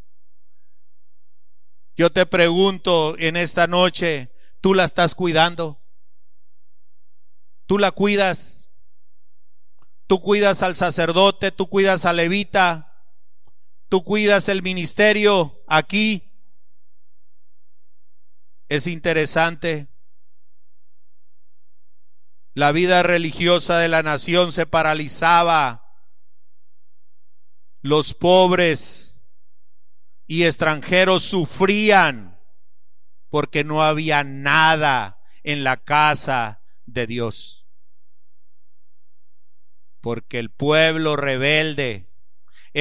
Yo 1.96 2.12
te 2.12 2.24
pregunto 2.24 3.18
en 3.18 3.34
esta 3.34 3.66
noche, 3.66 4.30
¿tú 4.60 4.74
la 4.74 4.84
estás 4.84 5.16
cuidando? 5.16 5.82
¿Tú 7.66 7.78
la 7.78 7.90
cuidas? 7.90 8.70
Tú 10.06 10.20
cuidas 10.20 10.62
al 10.62 10.76
sacerdote, 10.76 11.50
tú 11.50 11.66
cuidas 11.68 12.04
al 12.04 12.18
levita, 12.18 12.87
tú 13.88 14.04
cuidas 14.04 14.48
el 14.48 14.62
ministerio 14.62 15.62
aquí. 15.66 16.32
Es 18.68 18.86
interesante. 18.86 19.88
La 22.54 22.72
vida 22.72 23.02
religiosa 23.02 23.78
de 23.78 23.88
la 23.88 24.02
nación 24.02 24.52
se 24.52 24.66
paralizaba. 24.66 25.84
Los 27.80 28.14
pobres 28.14 29.20
y 30.26 30.44
extranjeros 30.44 31.22
sufrían 31.22 32.40
porque 33.30 33.64
no 33.64 33.82
había 33.82 34.24
nada 34.24 35.22
en 35.44 35.64
la 35.64 35.76
casa 35.76 36.62
de 36.86 37.06
Dios 37.06 37.58
porque 40.00 40.38
el 40.38 40.50
pueblo 40.50 41.16
rebelde, 41.16 42.07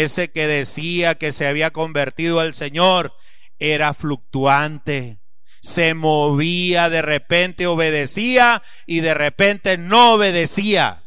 ese 0.04 0.32
que 0.32 0.48
decía 0.48 1.16
que 1.16 1.32
se 1.32 1.48
había 1.48 1.72
convertido 1.72 2.40
al 2.40 2.54
Señor, 2.54 3.14
era 3.60 3.94
fluctuante, 3.94 5.20
se 5.62 5.94
movía, 5.94 6.90
de 6.90 7.02
repente 7.02 7.68
obedecía 7.68 8.62
y 8.86 9.00
de 9.00 9.14
repente 9.14 9.78
no 9.78 10.14
obedecía. 10.14 11.04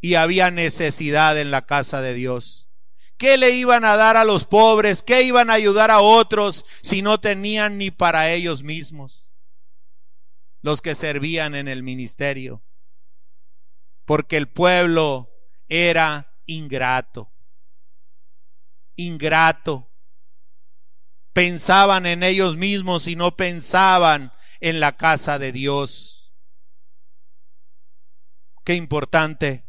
Y 0.00 0.14
había 0.14 0.50
necesidad 0.50 1.38
en 1.38 1.50
la 1.50 1.64
casa 1.64 2.02
de 2.02 2.12
Dios. 2.12 2.68
¿Qué 3.16 3.38
le 3.38 3.50
iban 3.52 3.84
a 3.84 3.96
dar 3.96 4.16
a 4.16 4.24
los 4.24 4.44
pobres? 4.44 5.02
¿Qué 5.02 5.22
iban 5.22 5.48
a 5.48 5.54
ayudar 5.54 5.90
a 5.90 6.00
otros 6.00 6.66
si 6.82 7.00
no 7.00 7.20
tenían 7.20 7.78
ni 7.78 7.90
para 7.90 8.30
ellos 8.30 8.62
mismos? 8.62 9.34
Los 10.60 10.82
que 10.82 10.94
servían 10.94 11.54
en 11.54 11.68
el 11.68 11.82
ministerio 11.82 12.62
porque 14.04 14.36
el 14.36 14.48
pueblo 14.48 15.30
era 15.68 16.33
ingrato. 16.46 17.32
Ingrato. 18.96 19.90
Pensaban 21.32 22.06
en 22.06 22.22
ellos 22.22 22.56
mismos 22.56 23.06
y 23.06 23.16
no 23.16 23.36
pensaban 23.36 24.32
en 24.60 24.80
la 24.80 24.96
casa 24.96 25.38
de 25.38 25.52
Dios. 25.52 26.32
Qué 28.64 28.74
importante. 28.74 29.64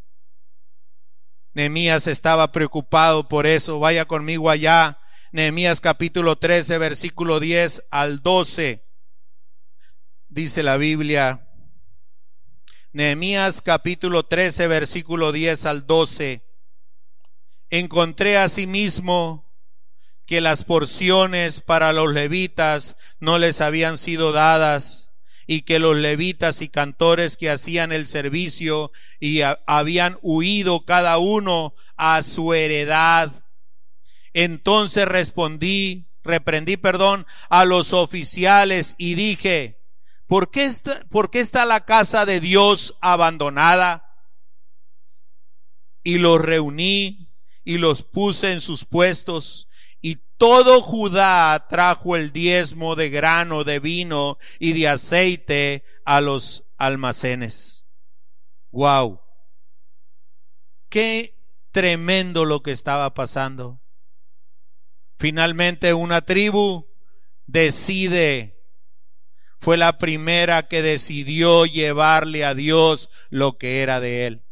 Nehemías 1.53 2.07
estaba 2.07 2.51
preocupado 2.51 3.27
por 3.27 3.47
eso. 3.47 3.79
Vaya 3.79 4.05
conmigo 4.05 4.49
allá. 4.49 4.99
Nehemías 5.31 5.81
capítulo 5.81 6.38
13, 6.38 6.77
versículo 6.77 7.39
10 7.39 7.85
al 7.91 8.21
12. 8.21 8.85
Dice 10.29 10.63
la 10.63 10.77
Biblia, 10.77 11.49
Nehemías 12.93 13.61
capítulo 13.61 14.25
13, 14.25 14.67
versículo 14.67 15.33
10 15.33 15.65
al 15.65 15.85
12. 15.85 16.44
Encontré 17.69 18.38
asimismo 18.38 19.45
que 20.25 20.41
las 20.41 20.63
porciones 20.63 21.62
para 21.62 21.93
los 21.93 22.12
levitas 22.12 22.95
no 23.19 23.38
les 23.38 23.62
habían 23.62 23.97
sido 23.97 24.32
dadas 24.32 25.12
y 25.47 25.62
que 25.62 25.78
los 25.78 25.95
levitas 25.95 26.62
y 26.62 26.69
cantores 26.69 27.38
que 27.38 27.49
hacían 27.49 27.91
el 27.91 28.08
servicio 28.08 28.91
y 29.19 29.41
habían 29.67 30.17
huido 30.21 30.86
cada 30.86 31.17
uno 31.19 31.75
a 31.97 32.21
su 32.23 32.54
heredad. 32.54 33.32
Entonces 34.34 35.08
respondí, 35.08 36.08
reprendí, 36.23 36.78
perdón, 36.78 37.28
a 37.49 37.65
los 37.65 37.93
oficiales 37.93 38.95
y 38.97 39.13
dije, 39.13 39.75
¿Por 40.28 40.49
qué, 40.49 40.65
está, 40.65 41.06
¿Por 41.10 41.30
qué 41.30 41.39
está 41.39 41.65
la 41.65 41.86
casa 41.86 42.25
de 42.25 42.39
Dios 42.39 42.95
abandonada? 43.01 44.15
Y 46.04 46.17
los 46.17 46.41
reuní 46.41 47.24
y 47.65 47.80
los 47.80 48.04
puse 48.04 48.54
en 48.54 48.62
sus 48.62 48.86
puestos 48.86 49.67
y 50.01 50.17
todo 50.38 50.82
Judá 50.82 51.67
trajo 51.67 52.15
el 52.15 52.32
diezmo 52.32 52.95
de 52.95 53.10
grano, 53.10 53.63
de 53.63 53.80
vino 53.80 54.38
y 54.60 54.73
de 54.73 54.88
aceite 54.88 55.84
a 56.06 56.21
los 56.21 56.63
almacenes. 56.78 57.88
Wow. 58.71 59.19
Qué 60.89 61.36
tremendo 61.71 62.45
lo 62.45 62.62
que 62.62 62.71
estaba 62.71 63.13
pasando. 63.15 63.82
Finalmente 65.17 65.93
una 65.93 66.21
tribu 66.21 66.88
decide 67.47 68.56
fue 69.58 69.78
la 69.78 69.97
primera 69.97 70.67
que 70.67 70.84
decidió 70.84 71.65
llevarle 71.65 72.45
a 72.45 72.54
Dios 72.54 73.10
lo 73.32 73.58
que 73.58 73.82
era 73.82 73.99
de 73.99 74.28
él. 74.28 74.44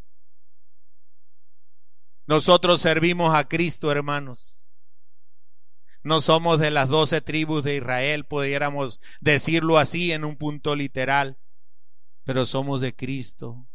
Nosotros 2.26 2.80
servimos 2.80 3.34
a 3.34 3.48
Cristo, 3.48 3.90
hermanos. 3.90 4.66
No 6.02 6.20
somos 6.20 6.58
de 6.58 6.70
las 6.70 6.88
doce 6.88 7.20
tribus 7.20 7.62
de 7.64 7.76
Israel, 7.76 8.24
pudiéramos 8.24 9.00
decirlo 9.20 9.78
así 9.78 10.12
en 10.12 10.24
un 10.24 10.36
punto 10.36 10.76
literal, 10.76 11.38
pero 12.24 12.44
somos 12.44 12.80
de 12.80 12.94
Cristo. 12.94 13.66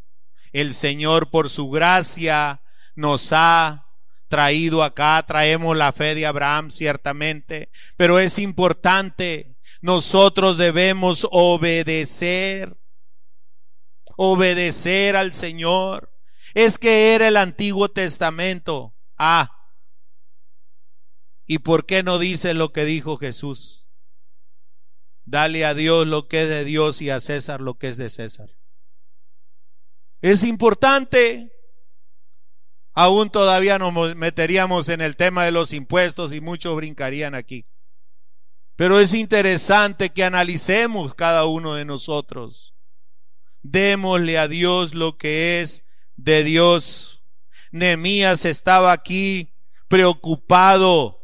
El 0.51 0.73
Señor 0.73 1.31
por 1.31 1.49
su 1.49 1.69
gracia 1.69 2.62
nos 2.95 3.29
ha 3.31 3.88
traído 4.27 4.83
acá, 4.83 5.23
traemos 5.25 5.75
la 5.75 5.91
fe 5.91 6.13
de 6.13 6.27
Abraham 6.27 6.69
ciertamente, 6.69 7.71
pero 7.97 8.19
es 8.19 8.38
importante 8.38 9.59
nosotros 9.81 10.57
debemos 10.57 11.27
obedecer, 11.31 12.77
obedecer 14.17 15.15
al 15.15 15.31
Señor. 15.31 16.12
Es 16.53 16.77
que 16.77 17.13
era 17.13 17.27
el 17.27 17.38
Antiguo 17.38 17.89
Testamento. 17.89 18.95
Ah. 19.17 19.55
¿Y 21.45 21.59
por 21.59 21.85
qué 21.85 22.03
no 22.03 22.19
dice 22.19 22.53
lo 22.53 22.71
que 22.71 22.85
dijo 22.85 23.17
Jesús? 23.17 23.88
Dale 25.25 25.65
a 25.65 25.73
Dios 25.73 26.07
lo 26.07 26.27
que 26.27 26.43
es 26.43 26.49
de 26.49 26.65
Dios 26.65 27.01
y 27.01 27.09
a 27.09 27.19
César 27.19 27.62
lo 27.62 27.77
que 27.77 27.89
es 27.89 27.97
de 27.97 28.09
César. 28.09 28.49
Es 30.21 30.43
importante. 30.43 31.51
Aún 32.93 33.29
todavía 33.29 33.77
nos 33.77 34.15
meteríamos 34.15 34.89
en 34.89 35.01
el 35.01 35.15
tema 35.15 35.45
de 35.45 35.51
los 35.51 35.73
impuestos 35.73 36.33
y 36.33 36.41
muchos 36.41 36.75
brincarían 36.75 37.35
aquí. 37.35 37.65
Pero 38.75 38.99
es 38.99 39.13
interesante 39.13 40.09
que 40.09 40.23
analicemos 40.23 41.13
cada 41.13 41.45
uno 41.45 41.75
de 41.75 41.85
nosotros. 41.85 42.73
Démosle 43.62 44.38
a 44.38 44.47
Dios 44.47 44.95
lo 44.95 45.17
que 45.17 45.62
es 45.62 45.83
de 46.23 46.43
Dios. 46.43 47.23
Nehemías 47.71 48.45
estaba 48.45 48.91
aquí 48.91 49.53
preocupado. 49.88 51.19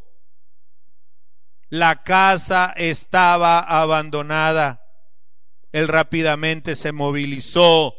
La 1.69 2.03
casa 2.03 2.73
estaba 2.77 3.60
abandonada. 3.60 4.84
Él 5.71 5.88
rápidamente 5.88 6.75
se 6.75 6.91
movilizó 6.91 7.95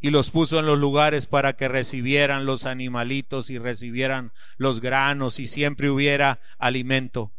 y 0.00 0.10
los 0.10 0.30
puso 0.30 0.58
en 0.58 0.66
los 0.66 0.78
lugares 0.78 1.26
para 1.26 1.54
que 1.54 1.68
recibieran 1.68 2.44
los 2.44 2.66
animalitos 2.66 3.50
y 3.50 3.58
recibieran 3.58 4.32
los 4.56 4.80
granos 4.80 5.38
y 5.38 5.46
siempre 5.46 5.88
hubiera 5.88 6.40
alimento 6.58 7.32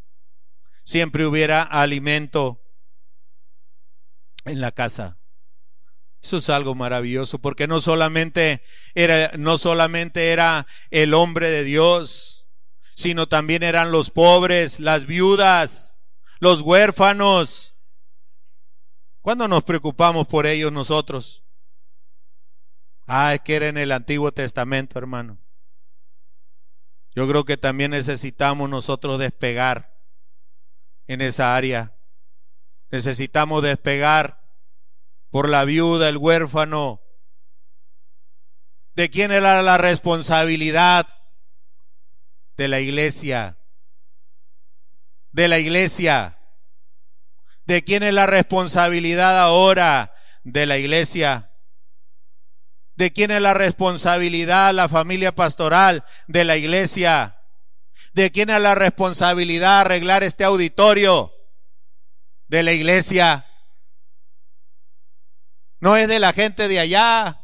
siempre 0.84 1.26
hubiera 1.26 1.62
alimento 1.62 2.62
en 4.44 4.60
la 4.60 4.70
casa. 4.70 5.18
Eso 6.24 6.38
es 6.38 6.48
algo 6.48 6.74
maravilloso, 6.74 7.38
porque 7.38 7.68
no 7.68 7.82
solamente 7.82 8.62
era, 8.94 9.32
no 9.36 9.58
solamente 9.58 10.32
era 10.32 10.66
el 10.90 11.12
hombre 11.12 11.50
de 11.50 11.64
Dios, 11.64 12.48
sino 12.94 13.28
también 13.28 13.62
eran 13.62 13.92
los 13.92 14.10
pobres, 14.10 14.80
las 14.80 15.04
viudas, 15.04 15.98
los 16.40 16.62
huérfanos. 16.62 17.74
¿Cuándo 19.20 19.48
nos 19.48 19.64
preocupamos 19.64 20.26
por 20.26 20.46
ellos 20.46 20.72
nosotros? 20.72 21.44
Ah, 23.06 23.34
es 23.34 23.42
que 23.42 23.56
era 23.56 23.68
en 23.68 23.76
el 23.76 23.92
Antiguo 23.92 24.32
Testamento, 24.32 24.98
hermano. 24.98 25.36
Yo 27.14 27.28
creo 27.28 27.44
que 27.44 27.58
también 27.58 27.90
necesitamos 27.90 28.70
nosotros 28.70 29.18
despegar 29.18 29.94
en 31.06 31.20
esa 31.20 31.54
área. 31.54 31.94
Necesitamos 32.90 33.62
despegar 33.62 34.42
por 35.34 35.48
la 35.48 35.64
viuda, 35.64 36.08
el 36.08 36.16
huérfano. 36.16 37.02
¿De 38.94 39.10
quién 39.10 39.32
era 39.32 39.62
la 39.62 39.78
responsabilidad? 39.78 41.08
De 42.56 42.68
la 42.68 42.78
iglesia. 42.78 43.58
De 45.32 45.48
la 45.48 45.58
iglesia. 45.58 46.38
¿De 47.64 47.82
quién 47.82 48.04
es 48.04 48.14
la 48.14 48.26
responsabilidad 48.26 49.36
ahora? 49.40 50.14
De 50.44 50.66
la 50.66 50.78
iglesia. 50.78 51.50
¿De 52.94 53.12
quién 53.12 53.32
es 53.32 53.42
la 53.42 53.54
responsabilidad 53.54 54.72
la 54.72 54.88
familia 54.88 55.34
pastoral 55.34 56.04
de 56.28 56.44
la 56.44 56.56
iglesia? 56.56 57.40
¿De 58.12 58.30
quién 58.30 58.50
es 58.50 58.60
la 58.60 58.76
responsabilidad 58.76 59.80
arreglar 59.80 60.22
este 60.22 60.44
auditorio? 60.44 61.32
De 62.46 62.62
la 62.62 62.70
iglesia. 62.70 63.48
No 65.84 65.98
es 65.98 66.08
de 66.08 66.18
la 66.18 66.32
gente 66.32 66.66
de 66.66 66.80
allá. 66.80 67.42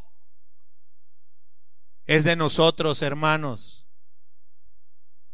Es 2.07 2.25
de 2.25 2.37
nosotros, 2.37 3.03
hermanos. 3.03 3.87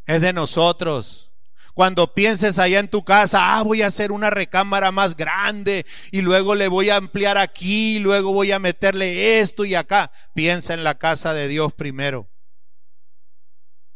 Es 0.06 0.20
de 0.22 0.32
nosotros. 0.32 1.32
Cuando 1.72 2.14
pienses 2.14 2.58
allá 2.58 2.80
en 2.80 2.90
tu 2.90 3.04
casa, 3.04 3.58
ah, 3.58 3.62
voy 3.62 3.82
a 3.82 3.86
hacer 3.86 4.10
una 4.10 4.30
recámara 4.30 4.90
más 4.90 5.16
grande 5.16 5.86
y 6.10 6.22
luego 6.22 6.56
le 6.56 6.66
voy 6.66 6.90
a 6.90 6.96
ampliar 6.96 7.38
aquí, 7.38 8.00
luego 8.00 8.32
voy 8.32 8.50
a 8.50 8.58
meterle 8.58 9.38
esto 9.38 9.64
y 9.64 9.76
acá. 9.76 10.10
Piensa 10.34 10.74
en 10.74 10.82
la 10.82 10.98
casa 10.98 11.32
de 11.32 11.46
Dios 11.46 11.74
primero. 11.74 12.28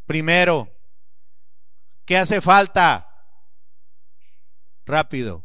Primero. 0.05 0.71
¿Qué 2.05 2.17
hace 2.17 2.39
falta? 2.39 3.25
Rápido. 4.85 5.43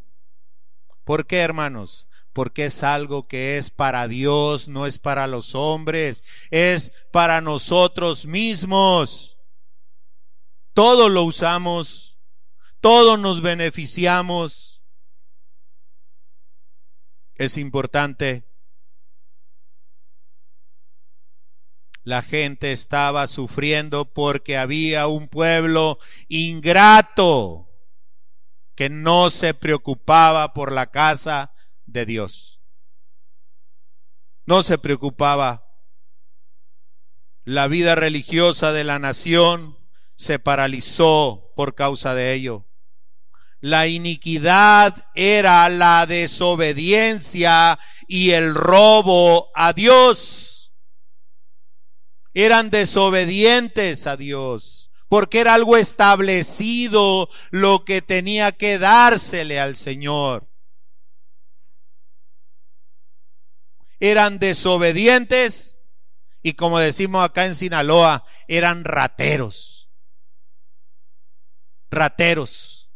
¿Por 1.03 1.27
qué, 1.27 1.39
hermanos? 1.39 2.06
Porque 2.37 2.67
es 2.67 2.85
algo 2.85 3.27
que 3.27 3.57
es 3.57 3.71
para 3.71 4.07
Dios, 4.07 4.69
no 4.69 4.87
es 4.87 4.99
para 4.99 5.27
los 5.27 5.57
hombres, 5.57 6.23
es 6.51 6.93
para 7.11 7.41
nosotros 7.41 8.27
mismos. 8.27 9.39
Todo 10.75 11.09
lo 11.09 11.23
usamos 11.23 12.07
todos 12.87 13.19
nos 13.19 13.43
beneficiamos. 13.43 14.85
Es 17.35 17.59
importante. 17.59 18.45
La 22.05 22.23
gente 22.23 22.71
estaba 22.71 23.27
sufriendo 23.27 24.13
porque 24.13 24.57
había 24.57 25.09
un 25.09 25.27
pueblo 25.27 25.99
ingrato 26.29 27.69
que 28.77 28.89
no 28.89 29.31
se 29.31 29.53
preocupaba 29.53 30.53
por 30.53 30.71
la 30.71 30.93
casa 30.93 31.53
de 31.97 32.07
Dios. 32.07 32.61
No 34.45 34.63
se 34.63 34.79
preocupaba. 34.79 35.65
La 37.45 37.69
vida 37.69 37.95
religiosa 37.95 38.73
de 38.73 38.85
la 38.85 38.99
nación 38.99 39.79
se 40.15 40.39
paralizó 40.39 41.53
por 41.57 41.75
causa 41.75 42.15
de 42.15 42.35
ello. 42.35 42.67
La 43.61 43.87
iniquidad 43.87 44.95
era 45.15 45.69
la 45.71 46.07
desobediencia 46.07 47.79
y 48.07 48.33
el 48.33 48.55
robo 48.55 49.51
a 49.55 49.73
Dios. 49.73 50.73
Eran 52.35 52.71
desobedientes 52.71 54.07
a 54.07 54.17
Dios 54.17 54.91
porque 55.09 55.41
era 55.41 55.55
algo 55.55 55.77
establecido 55.77 57.31
lo 57.51 57.85
que 57.85 58.03
tenía 58.03 58.53
que 58.53 58.79
dársele 58.79 59.59
al 59.61 59.77
Señor. 59.77 60.47
Eran 64.01 64.39
desobedientes 64.39 65.77
y 66.47 66.53
como 66.53 66.79
decimos 66.79 67.25
acá 67.25 67.45
en 67.45 67.57
Sinaloa, 67.57 68.25
eran 68.47 68.85
rateros. 68.85 69.91
Rateros. 71.91 72.89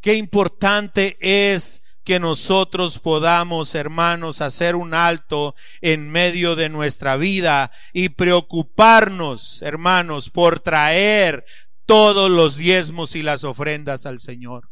Qué 0.00 0.14
importante 0.14 1.16
es 1.20 1.82
que 2.04 2.20
nosotros 2.20 3.00
podamos, 3.00 3.74
hermanos, 3.74 4.40
hacer 4.40 4.76
un 4.76 4.94
alto 4.94 5.56
en 5.80 6.08
medio 6.08 6.54
de 6.54 6.68
nuestra 6.68 7.16
vida 7.16 7.72
y 7.92 8.10
preocuparnos, 8.10 9.62
hermanos, 9.62 10.30
por 10.30 10.60
traer 10.60 11.44
todos 11.86 12.30
los 12.30 12.54
diezmos 12.54 13.16
y 13.16 13.24
las 13.24 13.42
ofrendas 13.42 14.06
al 14.06 14.20
Señor. 14.20 14.70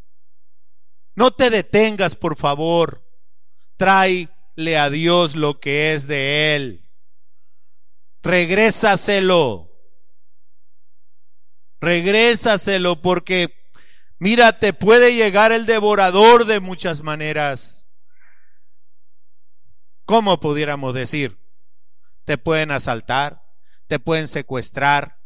No 1.16 1.32
te 1.32 1.50
detengas, 1.50 2.14
por 2.14 2.36
favor. 2.36 3.03
Tráele 3.76 4.78
a 4.78 4.90
Dios 4.90 5.36
lo 5.36 5.60
que 5.60 5.94
es 5.94 6.06
de 6.06 6.54
Él. 6.56 6.90
Regrésaselo. 8.22 9.70
Regrésaselo 11.80 13.02
porque 13.02 13.64
Mira, 14.24 14.58
te 14.58 14.72
puede 14.72 15.14
llegar 15.14 15.52
el 15.52 15.66
devorador 15.66 16.46
de 16.46 16.60
muchas 16.60 17.02
maneras. 17.02 17.86
¿Cómo 20.06 20.40
pudiéramos 20.40 20.94
decir? 20.94 21.38
Te 22.24 22.38
pueden 22.38 22.70
asaltar, 22.70 23.42
te 23.86 23.98
pueden 23.98 24.28
secuestrar, 24.28 25.18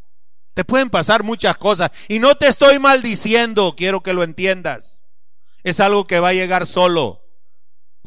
te 0.54 0.64
pueden 0.64 0.90
pasar 0.90 1.22
muchas 1.22 1.58
cosas. 1.58 1.92
Y 2.08 2.18
no 2.18 2.34
te 2.34 2.48
estoy 2.48 2.80
maldiciendo, 2.80 3.74
quiero 3.76 4.02
que 4.02 4.14
lo 4.14 4.24
entiendas. 4.24 5.04
Es 5.62 5.78
algo 5.78 6.08
que 6.08 6.18
va 6.18 6.30
a 6.30 6.34
llegar 6.34 6.66
solo 6.66 7.27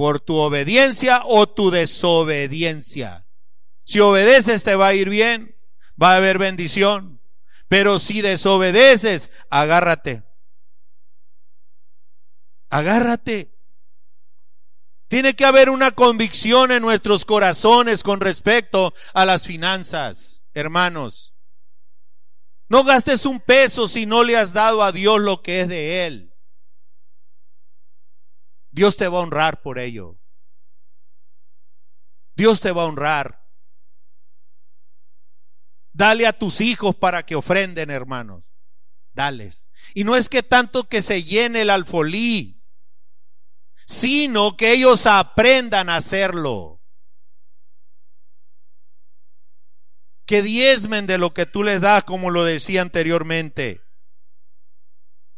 por 0.02 0.20
tu 0.20 0.38
obediencia 0.38 1.22
o 1.26 1.48
tu 1.48 1.70
desobediencia. 1.70 3.28
Si 3.86 4.00
obedeces 4.00 4.64
te 4.64 4.74
va 4.74 4.88
a 4.88 4.94
ir 4.96 5.10
bien, 5.10 5.56
va 6.02 6.14
a 6.14 6.16
haber 6.16 6.40
bendición. 6.40 7.22
Pero 7.68 8.00
si 8.00 8.22
desobedeces, 8.22 9.30
agárrate 9.52 10.24
Agárrate. 12.72 13.54
Tiene 15.08 15.36
que 15.36 15.46
haber 15.46 15.70
una 15.70 15.92
convicción 15.92 16.72
en 16.72 16.82
nuestros 16.82 17.24
corazones 17.24 18.02
con 18.02 18.22
respecto 18.22 18.96
a 19.14 19.28
las 19.28 19.46
finanzas, 19.46 20.42
hermanos. 20.56 21.36
No 22.70 22.84
gastes 22.84 23.28
un 23.28 23.40
peso 23.40 23.88
si 23.88 24.08
no 24.08 24.24
le 24.24 24.36
has 24.36 24.54
dado 24.54 24.82
a 24.82 24.92
Dios 24.92 25.22
lo 25.22 25.44
que 25.44 25.62
es 25.62 25.68
de 25.68 26.08
Él. 26.08 26.31
Dios 28.72 28.98
te 28.98 29.08
va 29.08 29.20
a 29.20 29.22
honrar 29.22 29.62
por 29.62 29.80
ello. 29.80 30.18
Dios 32.36 32.62
te 32.62 32.72
va 32.72 32.84
a 32.84 32.88
honrar. 32.88 33.46
Dale 35.94 36.26
a 36.26 36.34
tus 36.34 36.62
hijos 36.62 36.96
para 36.96 37.24
que 37.24 37.36
ofrenden, 37.36 37.90
hermanos. 37.90 38.52
Dales. 39.14 39.70
Y 39.94 40.04
no 40.06 40.16
es 40.16 40.30
que 40.30 40.42
tanto 40.42 40.86
que 40.86 41.02
se 41.02 41.24
llene 41.24 41.62
el 41.62 41.70
alfolí 41.70 42.62
sino 43.92 44.56
que 44.56 44.72
ellos 44.72 45.06
aprendan 45.06 45.90
a 45.90 45.98
hacerlo. 45.98 46.82
Que 50.26 50.42
diezmen 50.42 51.08
de 51.08 51.18
lo 51.18 51.34
que 51.34 51.46
tú 51.46 51.64
les 51.64 51.82
das, 51.82 52.06
como 52.06 52.30
lo 52.30 52.46
decía 52.46 52.82
anteriormente. 52.82 53.82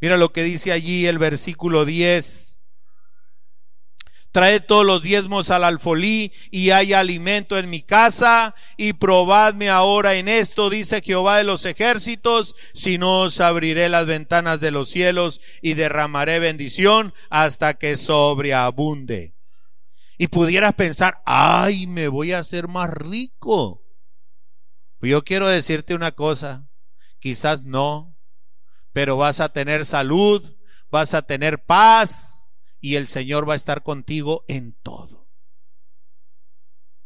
Mira 0.00 0.16
lo 0.16 0.32
que 0.32 0.44
dice 0.44 0.70
allí 0.70 1.06
el 1.06 1.18
versículo 1.18 1.84
10. 1.84 2.53
Traed 4.34 4.64
todos 4.66 4.84
los 4.84 5.00
diezmos 5.00 5.50
al 5.50 5.62
alfolí 5.62 6.32
y 6.50 6.70
hay 6.70 6.92
alimento 6.92 7.56
en 7.56 7.70
mi 7.70 7.82
casa 7.82 8.56
y 8.76 8.94
probadme 8.94 9.70
ahora 9.70 10.16
en 10.16 10.26
esto, 10.26 10.70
dice 10.70 11.02
Jehová 11.02 11.36
de 11.36 11.44
los 11.44 11.64
ejércitos, 11.64 12.56
si 12.74 12.98
no 12.98 13.20
os 13.20 13.40
abriré 13.40 13.88
las 13.88 14.06
ventanas 14.06 14.58
de 14.58 14.72
los 14.72 14.90
cielos 14.90 15.40
y 15.62 15.74
derramaré 15.74 16.40
bendición 16.40 17.14
hasta 17.30 17.74
que 17.74 17.96
sobreabunde. 17.96 19.36
Y 20.18 20.26
pudieras 20.26 20.74
pensar, 20.74 21.22
ay, 21.26 21.86
me 21.86 22.08
voy 22.08 22.32
a 22.32 22.40
hacer 22.40 22.66
más 22.66 22.90
rico. 22.90 23.84
Pues 24.98 25.10
yo 25.12 25.22
quiero 25.22 25.46
decirte 25.46 25.94
una 25.94 26.10
cosa, 26.10 26.66
quizás 27.20 27.62
no, 27.62 28.18
pero 28.92 29.16
vas 29.16 29.38
a 29.38 29.50
tener 29.50 29.84
salud, 29.84 30.56
vas 30.90 31.14
a 31.14 31.22
tener 31.22 31.64
paz, 31.64 32.43
y 32.84 32.96
el 32.96 33.08
Señor 33.08 33.48
va 33.48 33.54
a 33.54 33.56
estar 33.56 33.82
contigo 33.82 34.44
en 34.46 34.74
todo. 34.82 35.26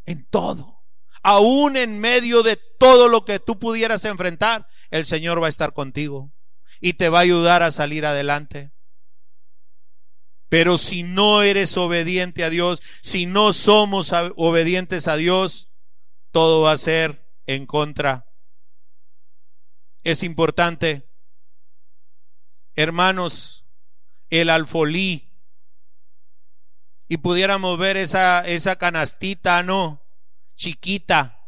En 0.07 0.29
todo. 0.29 0.83
Aún 1.23 1.77
en 1.77 2.01
medio 2.01 2.43
de 2.43 2.57
todo 2.57 3.07
lo 3.07 3.25
que 3.25 3.39
tú 3.39 3.61
pudieras 3.61 4.05
enfrentar, 4.05 4.67
el 4.91 5.07
Señor 5.07 5.41
va 5.41 5.47
a 5.47 5.51
estar 5.51 5.75
contigo 5.75 6.33
y 6.81 6.95
te 6.95 7.09
va 7.09 7.19
a 7.19 7.23
ayudar 7.23 7.63
a 7.63 7.71
salir 7.71 8.07
adelante. 8.07 8.73
Pero 10.49 10.79
si 10.79 11.05
no 11.05 11.43
eres 11.43 11.77
obediente 11.77 12.43
a 12.43 12.51
Dios, 12.51 12.83
si 13.01 13.27
no 13.27 13.53
somos 13.53 14.13
obedientes 14.35 15.07
a 15.07 15.15
Dios, 15.15 15.71
todo 16.33 16.63
va 16.63 16.73
a 16.73 16.77
ser 16.77 17.25
en 17.47 17.67
contra. 17.67 18.27
Es 20.03 20.25
importante, 20.25 21.09
hermanos, 22.75 23.65
el 24.29 24.51
alfolí. 24.51 25.28
Y 27.09 27.17
pudiéramos 27.17 27.79
ver 27.79 27.97
esa, 27.97 28.47
esa 28.47 28.77
canastita, 28.77 29.63
¿no? 29.63 30.05
Chiquita, 30.55 31.41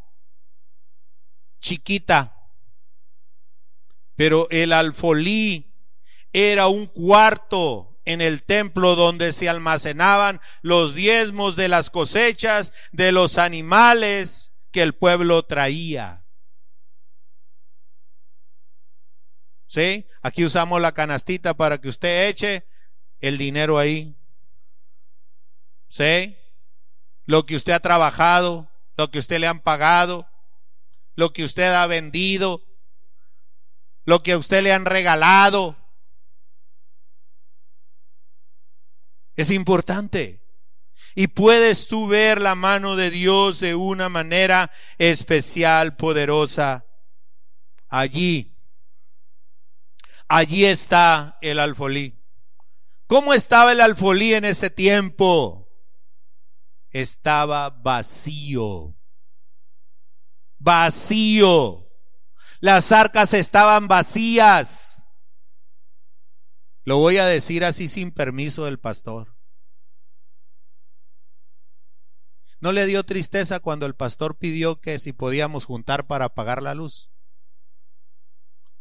chiquita. 1.61 2.37
Pero 4.17 4.49
el 4.51 4.73
alfolí 4.73 5.75
era 6.33 6.69
un 6.69 6.87
cuarto 6.87 7.91
en 8.05 8.21
el 8.21 8.43
templo 8.43 8.97
donde 8.97 9.33
se 9.33 9.49
almacenaban 9.49 10.41
los 10.63 10.95
diezmos 10.95 11.57
de 11.57 11.69
las 11.69 11.91
cosechas 11.91 12.73
de 12.93 13.13
los 13.13 13.39
animales 13.39 14.55
que 14.71 14.83
el 14.83 14.95
pueblo 14.95 15.45
traía. 15.45 16.25
¿Sí? 19.67 20.07
Aquí 20.23 20.45
usamos 20.45 20.81
la 20.81 20.93
canastita 20.93 21.55
para 21.55 21.79
que 21.79 21.89
usted 21.89 22.29
eche 22.29 22.67
el 23.21 23.39
dinero 23.39 23.79
ahí. 23.79 24.20
¿Sí? 25.91 26.39
Lo 27.27 27.45
que 27.45 27.57
usted 27.57 27.75
ha 27.75 27.81
trabajado, 27.81 28.71
lo 28.97 29.11
que 29.11 29.19
usted 29.19 29.41
le 29.41 29.47
han 29.47 29.61
pagado, 29.61 30.27
lo 31.15 31.35
que 31.35 31.45
usted 31.45 31.75
ha 31.75 31.87
vendido, 31.87 32.63
lo 34.07 34.23
que 34.23 34.33
a 34.33 34.39
usted 34.39 34.63
le 34.63 34.73
han 34.73 34.87
regalado, 34.87 35.77
Es 39.41 39.51
importante. 39.51 40.43
Y 41.15 41.29
puedes 41.29 41.89
tú 41.89 42.07
ver 42.07 42.43
la 42.43 42.55
mano 42.55 42.95
de 42.95 43.11
Dios 43.11 43.59
de 43.59 43.75
una 43.75 44.11
manera 44.11 44.71
especial, 44.99 45.97
poderosa. 45.97 46.85
Allí. 47.89 48.55
Allí 50.29 50.67
está 50.67 51.39
el 51.41 51.59
alfolí. 51.59 52.15
¿Cómo 53.07 53.33
estaba 53.33 53.73
el 53.73 53.81
alfolí 53.81 54.35
en 54.35 54.45
ese 54.45 54.69
tiempo? 54.69 55.60
Estaba 56.91 57.71
vacío. 57.71 58.97
Vacío. 60.59 61.89
Las 62.61 62.93
arcas 62.93 63.33
estaban 63.35 63.89
vacías. 63.89 65.09
Lo 66.85 66.99
voy 66.99 67.19
a 67.19 67.27
decir 67.27 67.65
así 67.65 67.89
sin 67.89 68.11
permiso 68.11 68.65
del 68.65 68.79
pastor. 68.79 69.37
¿No 72.61 72.73
le 72.73 72.85
dio 72.85 73.05
tristeza 73.05 73.61
cuando 73.61 73.87
el 73.87 73.95
pastor 73.95 74.37
pidió 74.37 74.81
que 74.81 74.99
si 74.99 75.13
podíamos 75.13 75.65
juntar 75.65 76.07
para 76.07 76.27
apagar 76.27 76.63
la 76.63 76.75
luz? 76.75 77.11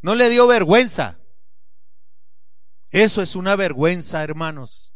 ¿No 0.02 0.16
le 0.16 0.30
dio 0.30 0.48
vergüenza? 0.48 1.20
Eso 2.92 3.22
es 3.22 3.36
una 3.36 3.56
vergüenza, 3.56 4.24
hermanos. 4.24 4.94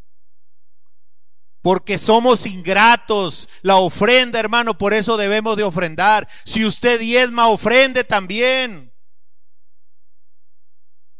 Porque 1.64 1.98
somos 1.98 2.46
ingratos. 2.46 3.50
La 3.62 3.78
ofrenda, 3.78 4.40
hermano, 4.40 4.78
por 4.78 4.94
eso 4.94 5.18
debemos 5.18 5.58
de 5.58 5.64
ofrendar. 5.64 6.28
Si 6.44 6.64
usted 6.64 7.00
diezma, 7.00 7.48
ofrende 7.48 8.04
también 8.04 8.94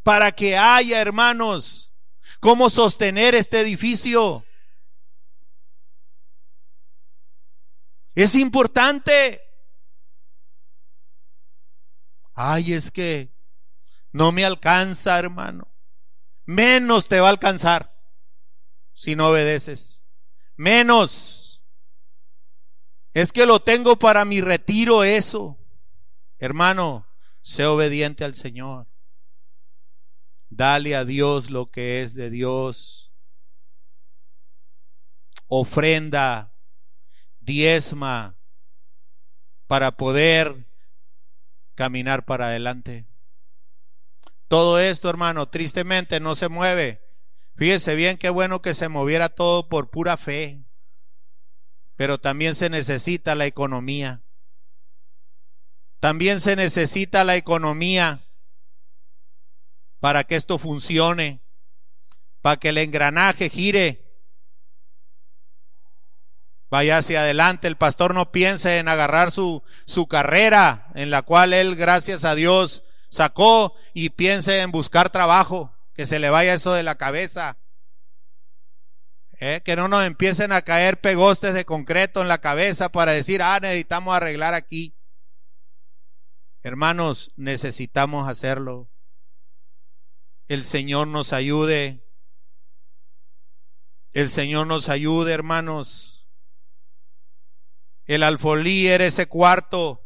para 0.04 0.34
que 0.34 0.58
haya, 0.58 1.00
hermanos, 1.02 1.94
cómo 2.42 2.70
sostener 2.70 3.36
este 3.36 3.62
edificio. 3.62 4.46
Es 8.14 8.36
importante. 8.36 9.40
Ay, 12.36 12.74
es 12.74 12.92
que 12.92 13.34
no 14.12 14.34
me 14.34 14.44
alcanza, 14.44 15.18
hermano. 15.18 15.74
Menos 16.46 17.08
te 17.08 17.22
va 17.22 17.28
a 17.28 17.32
alcanzar 17.32 17.96
si 18.94 19.16
no 19.16 19.30
obedeces. 19.30 20.03
Menos. 20.56 21.64
Es 23.14 23.32
que 23.32 23.46
lo 23.46 23.60
tengo 23.60 23.98
para 23.98 24.26
mi 24.26 24.42
retiro 24.42 25.04
eso. 25.04 25.58
Hermano, 26.40 27.08
sé 27.42 27.66
obediente 27.66 28.24
al 28.24 28.36
Señor. 28.36 28.88
Dale 30.50 30.96
a 30.96 31.06
Dios 31.06 31.50
lo 31.50 31.66
que 31.66 32.02
es 32.02 32.16
de 32.16 32.30
Dios. 32.30 33.12
Ofrenda, 35.48 36.54
diezma, 37.40 38.36
para 39.68 39.98
poder 39.98 40.68
caminar 41.76 42.26
para 42.26 42.48
adelante. 42.48 43.08
Todo 44.48 44.80
esto, 44.80 45.10
hermano, 45.10 45.48
tristemente 45.50 46.20
no 46.20 46.36
se 46.36 46.50
mueve. 46.50 47.03
Fíjese 47.56 47.96
bien 47.96 48.18
qué 48.18 48.30
bueno 48.30 48.62
que 48.62 48.74
se 48.74 48.90
moviera 48.90 49.30
todo 49.30 49.70
por 49.70 49.90
pura 49.90 50.18
fe. 50.18 50.66
Pero 51.96 52.20
también 52.20 52.56
se 52.56 52.70
necesita 52.70 53.36
la 53.36 53.46
economía. 53.46 54.24
También 56.00 56.40
se 56.40 56.56
necesita 56.56 57.24
la 57.24 57.36
economía 57.36 58.28
para 60.00 60.26
que 60.26 60.36
esto 60.36 60.58
funcione, 60.58 61.42
para 62.42 62.58
que 62.58 62.70
el 62.70 62.78
engranaje 62.78 63.50
gire. 63.50 64.04
Vaya 66.70 66.98
hacia 66.98 67.22
adelante, 67.22 67.68
el 67.70 67.78
pastor 67.78 68.14
no 68.14 68.32
piense 68.32 68.80
en 68.80 68.90
agarrar 68.90 69.32
su, 69.32 69.64
su 69.86 70.08
carrera, 70.08 70.88
en 70.96 71.10
la 71.10 71.22
cual 71.22 71.54
él, 71.54 71.76
gracias 71.76 72.26
a 72.26 72.36
Dios, 72.36 72.84
sacó 73.10 73.76
y 73.94 74.10
piense 74.10 74.60
en 74.60 74.72
buscar 74.72 75.10
trabajo, 75.10 75.73
que 75.94 76.06
se 76.06 76.20
le 76.20 76.30
vaya 76.30 76.54
eso 76.54 76.74
de 76.74 76.84
la 76.84 76.96
cabeza. 76.96 77.58
¿Eh? 79.40 79.62
Que 79.66 79.76
no 79.76 79.88
nos 79.88 80.06
empiecen 80.06 80.52
a 80.52 80.62
caer 80.62 81.02
pegostes 81.02 81.54
de 81.54 81.66
concreto 81.66 82.22
en 82.22 82.28
la 82.28 82.38
cabeza 82.38 82.90
para 82.90 83.12
decir, 83.12 83.42
ah, 83.42 83.60
necesitamos 83.62 84.16
arreglar 84.16 84.54
aquí. 84.54 84.96
Hermanos, 86.62 87.32
necesitamos 87.36 88.30
hacerlo 88.30 88.94
el 90.48 90.64
Señor 90.64 91.08
nos 91.08 91.34
ayude. 91.34 92.04
El 94.12 94.30
Señor 94.30 94.68
nos 94.68 94.90
ayude, 94.90 95.34
hermanos. 95.34 96.30
El 98.06 98.24
alfolí 98.24 98.88
era 98.88 99.06
ese 99.06 99.28
cuarto 99.28 100.02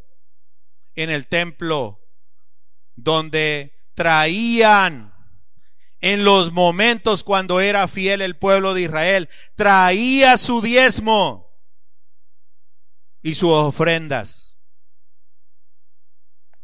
en 0.96 1.10
el 1.10 1.28
templo 1.28 2.00
donde 2.96 3.92
traían 3.96 5.14
en 6.02 6.24
los 6.24 6.52
momentos 6.52 7.24
cuando 7.24 7.60
era 7.60 7.88
fiel 7.88 8.22
el 8.22 8.36
pueblo 8.36 8.74
de 8.74 8.84
Israel, 8.84 9.30
traía 9.56 10.38
su 10.38 10.62
diezmo 10.62 11.48
y 13.22 13.34
sus 13.34 13.52
ofrendas. 13.52 14.58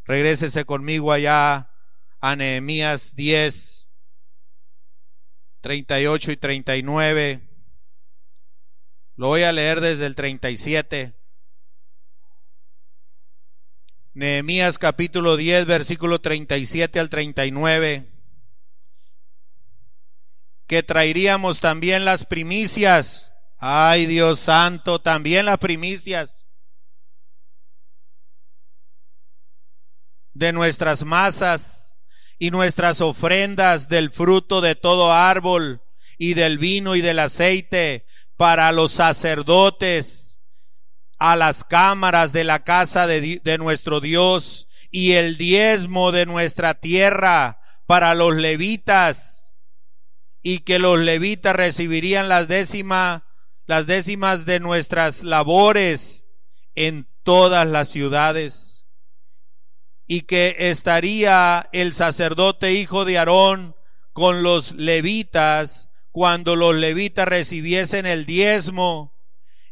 Regrésese 0.05 0.65
conmigo 0.65 1.11
allá 1.11 1.71
a 2.19 2.35
Nehemías 2.35 3.15
10, 3.15 3.89
38 5.61 6.31
y 6.31 6.37
39. 6.37 7.49
Lo 9.15 9.27
voy 9.27 9.43
a 9.43 9.51
leer 9.51 9.81
desde 9.81 10.05
el 10.05 10.15
37. 10.15 11.15
Nehemías 14.13 14.77
capítulo 14.77 15.37
10, 15.37 15.65
versículo 15.65 16.21
37 16.21 16.99
al 16.99 17.09
39. 17.09 18.12
Que 20.67 20.83
traeríamos 20.83 21.59
también 21.59 22.05
las 22.05 22.25
primicias. 22.25 23.33
Ay 23.57 24.05
Dios 24.05 24.39
santo, 24.39 24.99
también 24.99 25.45
las 25.45 25.57
primicias. 25.57 26.47
De 30.33 30.51
nuestras 30.51 31.03
masas 31.05 31.97
y 32.39 32.51
nuestras 32.51 33.01
ofrendas 33.01 33.87
del 33.87 34.09
fruto 34.09 34.61
de 34.61 34.75
todo 34.75 35.13
árbol 35.13 35.81
y 36.17 36.33
del 36.33 36.57
vino 36.57 36.95
y 36.95 37.01
del 37.01 37.19
aceite 37.19 38.05
para 38.35 38.71
los 38.71 38.91
sacerdotes, 38.91 40.41
a 41.19 41.35
las 41.35 41.63
cámaras 41.63 42.33
de 42.33 42.43
la 42.43 42.63
casa 42.63 43.07
de, 43.07 43.39
de 43.43 43.57
nuestro 43.57 44.01
Dios 44.01 44.67
y 44.91 45.13
el 45.13 45.37
diezmo 45.37 46.11
de 46.11 46.25
nuestra 46.25 46.73
tierra 46.73 47.59
para 47.85 48.13
los 48.15 48.35
levitas 48.35 49.42
y 50.43 50.59
que 50.59 50.77
los 50.77 50.99
levitas 50.99 51.55
recibirían 51.55 52.29
las 52.29 52.47
décimas, 52.47 53.23
las 53.65 53.87
décimas 53.87 54.45
de 54.45 54.59
nuestras 54.59 55.23
labores 55.23 56.25
en 56.75 57.07
todas 57.23 57.65
las 57.65 57.89
ciudades 57.89 58.85
y 60.05 60.21
que 60.21 60.55
estaría 60.59 61.67
el 61.71 61.93
sacerdote 61.93 62.73
hijo 62.73 63.05
de 63.05 63.17
Aarón 63.17 63.75
con 64.11 64.43
los 64.43 64.73
levitas 64.73 65.89
cuando 66.11 66.55
los 66.55 66.75
levitas 66.75 67.27
recibiesen 67.27 68.05
el 68.05 68.25
diezmo 68.25 69.13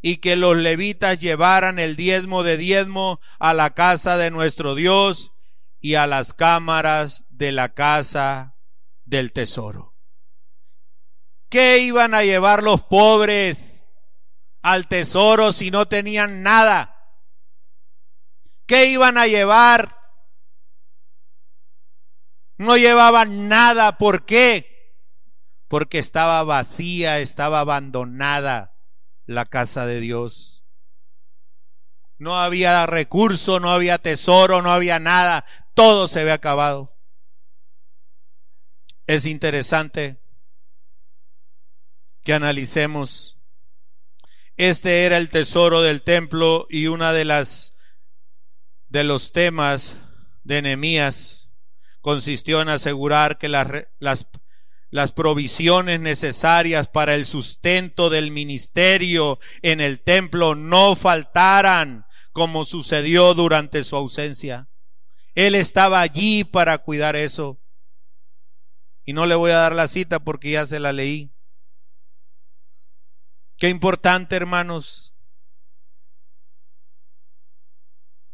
y 0.02 0.18
que 0.18 0.36
los 0.36 0.56
levitas 0.56 1.20
llevaran 1.20 1.78
el 1.78 1.96
diezmo 1.96 2.44
de 2.44 2.58
diezmo 2.58 3.20
a 3.40 3.54
la 3.54 3.76
casa 3.76 4.18
de 4.18 4.32
nuestro 4.32 4.74
Dios 4.74 5.32
y 5.80 5.96
a 5.96 6.08
las 6.08 6.34
cámaras 6.34 7.28
de 7.30 7.52
la 7.52 7.74
casa 7.74 8.56
del 9.06 9.32
tesoro. 9.34 9.91
¿Qué 11.52 11.80
iban 11.80 12.14
a 12.14 12.24
llevar 12.24 12.64
los 12.64 12.82
pobres 12.82 13.90
al 14.62 14.88
tesoro 14.88 15.52
si 15.52 15.70
no 15.70 15.86
tenían 15.86 16.44
nada? 16.44 17.12
¿Qué 18.66 18.86
iban 18.86 19.18
a 19.18 19.28
llevar? 19.28 19.94
No 22.58 22.78
llevaban 22.78 23.50
nada. 23.50 23.98
¿Por 23.98 24.26
qué? 24.26 24.96
Porque 25.68 26.00
estaba 26.00 26.42
vacía, 26.46 27.20
estaba 27.20 27.60
abandonada 27.60 28.78
la 29.26 29.44
casa 29.44 29.86
de 29.86 30.00
Dios. 30.00 30.64
No 32.18 32.40
había 32.40 32.86
recurso, 32.86 33.60
no 33.60 33.72
había 33.72 33.98
tesoro, 33.98 34.62
no 34.62 34.72
había 34.72 35.00
nada. 35.00 35.44
Todo 35.74 36.08
se 36.08 36.22
había 36.22 36.36
acabado. 36.36 36.96
Es 39.06 39.26
interesante 39.26 40.21
que 42.24 42.34
analicemos. 42.34 43.38
Este 44.58 45.06
era 45.06 45.18
el 45.18 45.30
tesoro 45.30 45.82
del 45.82 46.04
templo 46.04 46.68
y 46.70 46.88
una 46.88 47.14
de 47.14 47.26
las 47.26 47.74
de 48.90 49.04
los 49.06 49.32
temas 49.32 49.96
de 50.44 50.62
Nehemías 50.62 51.50
consistió 52.02 52.62
en 52.62 52.70
asegurar 52.70 53.38
que 53.38 53.48
las, 53.48 53.68
las, 54.00 54.28
las 54.90 55.14
provisiones 55.14 56.00
necesarias 56.02 56.90
para 56.90 57.16
el 57.16 57.26
sustento 57.26 58.10
del 58.10 58.32
ministerio 58.32 59.40
en 59.62 59.80
el 59.80 60.02
templo 60.02 60.56
no 60.56 60.96
faltaran 60.96 62.06
como 62.34 62.66
sucedió 62.66 63.34
durante 63.34 63.84
su 63.84 63.96
ausencia. 63.96 64.68
Él 65.36 65.56
estaba 65.56 66.02
allí 66.02 66.44
para 66.44 66.78
cuidar 66.80 67.16
eso. 67.16 67.60
Y 69.06 69.14
no 69.14 69.26
le 69.26 69.36
voy 69.36 69.52
a 69.52 69.58
dar 69.58 69.74
la 69.74 69.88
cita 69.88 70.20
porque 70.20 70.52
ya 70.52 70.66
se 70.66 70.80
la 70.80 70.92
leí. 70.92 71.32
Qué 73.62 73.70
importante, 73.70 74.36
hermanos. 74.36 75.14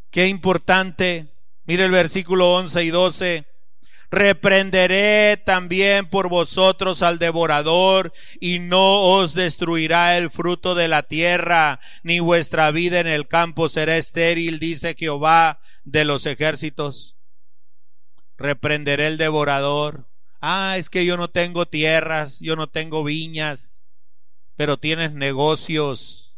Qué 0.09 0.27
importante. 0.27 1.35
Mire 1.65 1.83
el 1.83 1.91
versículo 1.91 2.53
11 2.53 2.85
y 2.85 2.89
12. 2.91 3.45
Reprenderé 4.09 5.35
también 5.45 6.09
por 6.09 6.29
vosotros 6.29 7.01
al 7.03 7.19
devorador 7.19 8.13
y 8.39 8.59
no 8.59 9.01
os 9.01 9.33
destruirá 9.33 10.17
el 10.17 10.31
fruto 10.31 10.75
de 10.75 10.87
la 10.87 11.03
tierra, 11.03 11.81
ni 12.03 12.21
vuestra 12.21 12.71
vida 12.71 13.01
en 13.01 13.07
el 13.07 13.27
campo 13.27 13.67
será 13.67 13.97
estéril, 13.97 14.59
dice 14.59 14.95
Jehová 14.97 15.59
de 15.83 16.05
los 16.05 16.25
ejércitos. 16.25 17.17
Reprenderé 18.37 19.07
el 19.07 19.17
devorador. 19.17 20.07
Ah, 20.39 20.75
es 20.77 20.89
que 20.89 21.05
yo 21.05 21.17
no 21.17 21.27
tengo 21.27 21.65
tierras, 21.65 22.39
yo 22.39 22.55
no 22.55 22.67
tengo 22.67 23.03
viñas, 23.03 23.76
pero 24.57 24.77
tienes 24.77 25.13
negocios. 25.13 26.37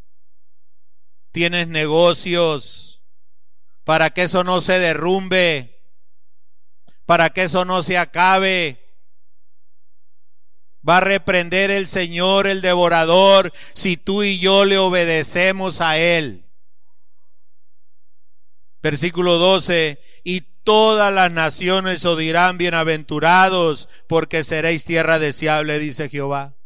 Tienes 1.32 1.68
negocios 1.68 3.02
para 3.84 4.12
que 4.12 4.24
eso 4.24 4.44
no 4.44 4.62
se 4.62 4.78
derrumbe 4.78 5.80
para 7.10 7.32
que 7.32 7.42
eso 7.42 7.66
no 7.66 7.82
se 7.82 7.98
acabe. 7.98 8.86
Va 10.88 10.98
a 10.98 11.02
reprender 11.02 11.72
el 11.72 11.88
Señor 11.88 12.46
el 12.46 12.62
devorador 12.62 13.52
si 13.74 13.98
tú 13.98 14.22
y 14.22 14.38
yo 14.38 14.64
le 14.64 14.78
obedecemos 14.78 15.82
a 15.82 15.98
Él. 15.98 16.46
Versículo 18.84 19.40
12, 19.40 20.00
y 20.24 20.42
todas 20.64 21.12
las 21.12 21.32
naciones 21.32 22.06
os 22.06 22.16
dirán 22.16 22.60
bienaventurados 22.60 23.90
porque 24.08 24.44
seréis 24.44 24.86
tierra 24.86 25.18
deseable, 25.18 25.80
dice 25.80 26.10
Jehová. 26.10 26.59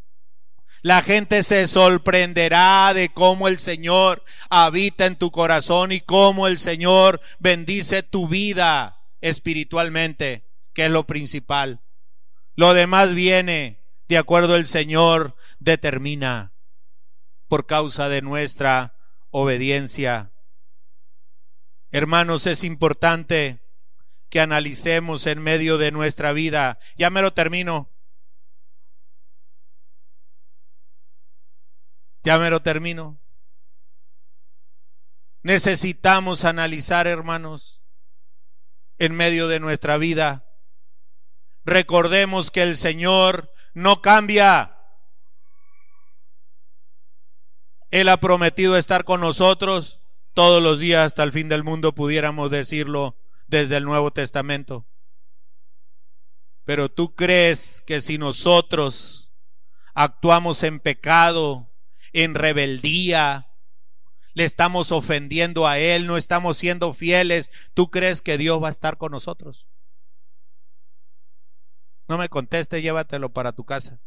La 0.84 1.02
gente 1.02 1.44
se 1.44 1.66
sorprenderá 1.66 2.94
de 2.94 3.08
cómo 3.08 3.48
el 3.48 3.58
Señor 3.58 4.22
habita 4.50 5.06
en 5.06 5.16
tu 5.16 5.32
corazón 5.32 5.94
y 5.94 6.02
cómo 6.02 6.46
el 6.46 6.60
Señor 6.60 7.22
bendice 7.40 8.04
tu 8.04 8.28
vida 8.28 9.02
espiritualmente, 9.22 10.46
que 10.74 10.86
es 10.86 10.92
lo 10.92 11.08
principal. 11.08 11.80
Lo 12.56 12.74
demás 12.74 13.14
viene 13.14 13.82
de 14.10 14.18
acuerdo 14.18 14.58
el 14.58 14.66
Señor 14.66 15.38
determina 15.60 16.52
por 17.48 17.66
causa 17.66 18.10
de 18.10 18.22
nuestra 18.22 18.98
obediencia. 19.32 20.34
Hermanos, 21.92 22.46
es 22.46 22.66
importante 22.66 23.62
que 24.28 24.42
analicemos 24.42 25.28
en 25.28 25.42
medio 25.42 25.78
de 25.78 25.92
nuestra 25.92 26.34
vida. 26.34 26.78
Ya 26.98 27.10
me 27.10 27.22
lo 27.22 27.32
termino. 27.32 27.93
Ya 32.24 32.38
me 32.38 32.50
lo 32.50 32.62
termino. 32.62 33.20
Necesitamos 35.42 36.46
analizar, 36.46 37.06
hermanos, 37.06 37.84
en 38.98 39.14
medio 39.14 39.50
de 39.50 39.60
nuestra 39.60 39.98
vida. 39.98 40.46
Recordemos 41.66 42.50
que 42.50 42.64
el 42.64 42.78
Señor 42.78 43.52
no 43.74 44.02
cambia. 44.02 44.78
Él 47.92 48.08
ha 48.08 48.18
prometido 48.18 48.78
estar 48.78 49.04
con 49.04 49.20
nosotros 49.20 50.00
todos 50.34 50.64
los 50.64 50.80
días 50.80 51.06
hasta 51.06 51.24
el 51.24 51.32
fin 51.32 51.50
del 51.50 51.64
mundo, 51.64 51.94
pudiéramos 51.94 52.50
decirlo 52.50 53.18
desde 53.48 53.78
el 53.78 53.84
Nuevo 53.84 54.12
Testamento. 54.12 54.88
Pero 56.64 56.90
tú 56.90 57.14
crees 57.16 57.84
que 57.86 58.00
si 58.00 58.18
nosotros 58.18 59.32
actuamos 59.94 60.64
en 60.64 60.80
pecado, 60.80 61.73
en 62.14 62.36
rebeldía, 62.36 63.50
le 64.34 64.46
estamos 64.46 64.92
ofendiendo 64.92 65.68
a 65.68 65.78
Él, 65.78 66.08
no 66.08 66.18
estamos 66.18 66.58
siendo 66.58 66.94
fieles, 66.94 67.52
¿tú 67.74 67.92
crees 67.92 68.22
que 68.22 68.38
Dios 68.38 68.62
va 68.62 68.68
a 68.68 68.72
estar 68.72 68.98
con 68.98 69.12
nosotros? 69.12 69.68
No 72.08 72.18
me 72.18 72.30
conteste, 72.30 72.82
llévatelo 72.82 73.34
para 73.34 73.54
tu 73.54 73.66
casa. 73.66 74.00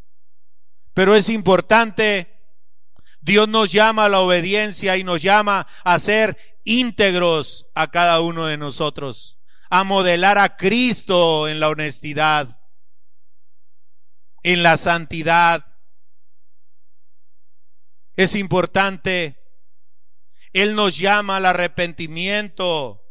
Pero 0.93 1.15
es 1.15 1.29
importante, 1.29 2.41
Dios 3.21 3.47
nos 3.47 3.71
llama 3.71 4.05
a 4.05 4.09
la 4.09 4.19
obediencia 4.19 4.97
y 4.97 5.03
nos 5.03 5.21
llama 5.21 5.67
a 5.83 5.99
ser 5.99 6.37
íntegros 6.63 7.67
a 7.75 7.89
cada 7.91 8.19
uno 8.21 8.45
de 8.45 8.57
nosotros, 8.57 9.39
a 9.69 9.83
modelar 9.83 10.37
a 10.37 10.57
Cristo 10.57 11.47
en 11.47 11.59
la 11.59 11.69
honestidad, 11.69 12.59
en 14.43 14.63
la 14.63 14.77
santidad. 14.77 15.65
Es 18.17 18.35
importante 18.35 19.37
él 20.53 20.75
nos 20.75 20.97
llama 20.97 21.37
al 21.37 21.45
arrepentimiento. 21.45 23.03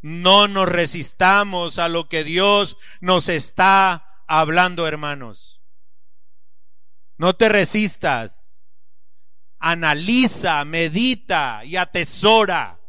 No 0.00 0.48
nos 0.48 0.68
resistamos 0.68 1.78
a 1.78 1.88
lo 1.88 2.08
que 2.08 2.24
Dios 2.24 2.76
nos 3.00 3.28
está 3.28 4.22
hablando, 4.26 4.86
hermanos. 4.86 5.60
No 7.16 7.34
te 7.34 7.48
resistas. 7.48 8.66
Analiza, 9.58 10.64
medita 10.64 11.62
y 11.64 11.76
atesora. 11.76 12.80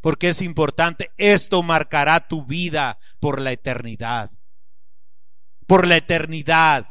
Porque 0.00 0.30
es 0.30 0.42
importante. 0.42 1.12
Esto 1.18 1.62
marcará 1.62 2.26
tu 2.26 2.46
vida 2.46 2.98
por 3.20 3.40
la 3.40 3.52
eternidad. 3.52 4.30
Por 5.66 5.86
la 5.86 5.98
eternidad. 5.98 6.86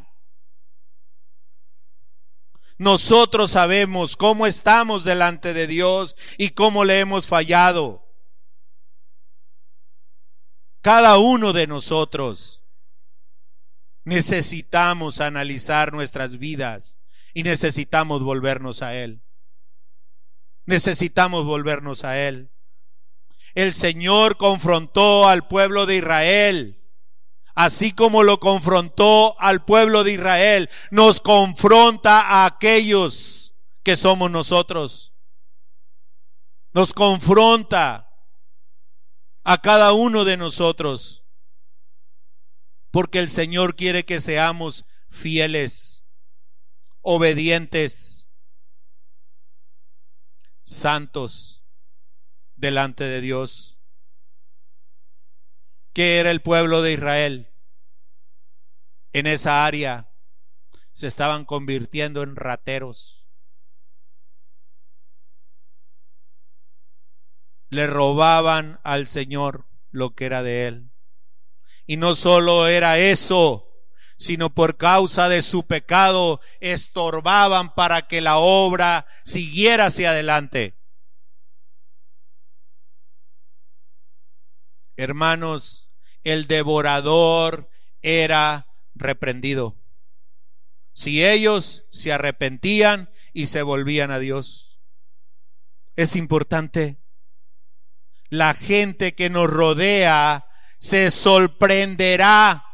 Nosotros 2.82 3.51
sabemos 3.51 4.17
cómo 4.17 4.47
estamos 4.47 5.03
delante 5.03 5.53
de 5.53 5.67
Dios 5.67 6.15
y 6.39 6.49
cómo 6.49 6.84
le 6.84 6.99
hemos 6.99 7.27
fallado. 7.27 8.11
Cada 10.82 11.19
uno 11.19 11.53
de 11.53 11.67
nosotros 11.67 12.63
necesitamos 14.03 15.21
analizar 15.21 15.93
nuestras 15.93 16.39
vidas 16.39 16.97
y 17.36 17.43
necesitamos 17.43 18.23
volvernos 18.23 18.82
a 18.82 18.95
Él. 18.95 19.21
Necesitamos 20.65 21.45
volvernos 21.45 22.03
a 22.03 22.17
Él. 22.19 22.49
El 23.53 23.73
Señor 23.73 24.38
confrontó 24.38 25.27
al 25.27 25.47
pueblo 25.47 25.86
de 25.86 25.97
Israel 25.97 26.80
así 27.56 27.91
como 27.91 28.24
lo 28.24 28.39
confrontó 28.39 29.39
al 29.39 29.64
pueblo 29.66 30.04
de 30.04 30.14
Israel, 30.14 30.70
nos 30.89 31.22
confronta 31.22 32.22
a 32.22 32.45
aquellos 32.45 33.54
que 33.84 33.95
somos 33.95 34.32
nosotros. 34.32 35.14
Nos 36.74 36.93
confronta 36.93 38.10
a 39.43 39.62
cada 39.62 39.93
uno 39.93 40.24
de 40.24 40.38
nosotros. 40.38 41.26
Porque 42.91 43.20
el 43.20 43.30
Señor 43.30 43.76
quiere 43.76 44.06
que 44.06 44.20
seamos 44.20 44.86
fieles, 45.08 46.04
obedientes, 47.02 48.28
santos 50.64 51.64
delante 52.56 53.04
de 53.06 53.22
Dios. 53.22 53.78
¿Qué 55.93 56.19
era 56.19 56.31
el 56.31 56.41
pueblo 56.41 56.81
de 56.81 56.93
Israel? 56.93 57.49
En 59.11 59.27
esa 59.27 59.65
área 59.65 60.09
se 60.93 61.07
estaban 61.07 61.43
convirtiendo 61.43 62.23
en 62.23 62.35
rateros. 62.35 63.27
Le 67.69 67.87
robaban 67.87 68.79
al 68.83 69.07
Señor 69.07 69.67
lo 69.91 70.15
que 70.15 70.25
era 70.25 70.43
de 70.43 70.67
él. 70.67 70.91
Y 71.85 71.97
no 71.97 72.15
solo 72.15 72.67
era 72.67 72.97
eso, 72.97 73.67
sino 74.17 74.53
por 74.53 74.77
causa 74.77 75.27
de 75.27 75.41
su 75.41 75.67
pecado 75.67 76.39
estorbaban 76.61 77.73
para 77.73 78.07
que 78.07 78.21
la 78.21 78.37
obra 78.37 79.07
siguiera 79.23 79.87
hacia 79.87 80.11
adelante. 80.11 80.80
Hermanos, 84.97 85.89
el 86.23 86.47
devorador 86.47 87.69
era 88.01 88.67
reprendido. 88.95 89.77
Si 90.93 91.25
ellos 91.25 91.85
se 91.89 92.11
arrepentían 92.11 93.09
y 93.33 93.47
se 93.47 93.61
volvían 93.61 94.11
a 94.11 94.19
Dios. 94.19 94.79
Es 95.95 96.15
importante. 96.15 96.97
La 98.29 98.53
gente 98.53 99.13
que 99.13 99.29
nos 99.29 99.49
rodea 99.49 100.47
se 100.77 101.11
sorprenderá 101.11 102.65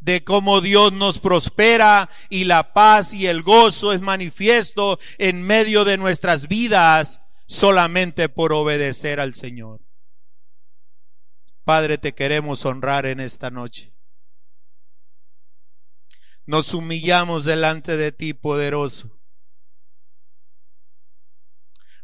de 0.00 0.22
cómo 0.22 0.60
Dios 0.60 0.92
nos 0.92 1.18
prospera 1.18 2.08
y 2.30 2.44
la 2.44 2.72
paz 2.72 3.12
y 3.12 3.26
el 3.26 3.42
gozo 3.42 3.92
es 3.92 4.02
manifiesto 4.02 5.00
en 5.18 5.42
medio 5.42 5.84
de 5.84 5.96
nuestras 5.96 6.48
vidas 6.48 7.20
solamente 7.46 8.28
por 8.28 8.52
obedecer 8.52 9.20
al 9.20 9.34
Señor. 9.34 9.85
Padre, 11.66 11.98
te 11.98 12.14
queremos 12.14 12.64
honrar 12.64 13.06
en 13.06 13.18
esta 13.18 13.50
noche. 13.50 13.92
Nos 16.44 16.74
humillamos 16.74 17.44
delante 17.44 17.96
de 17.96 18.12
ti, 18.12 18.34
poderoso. 18.34 19.18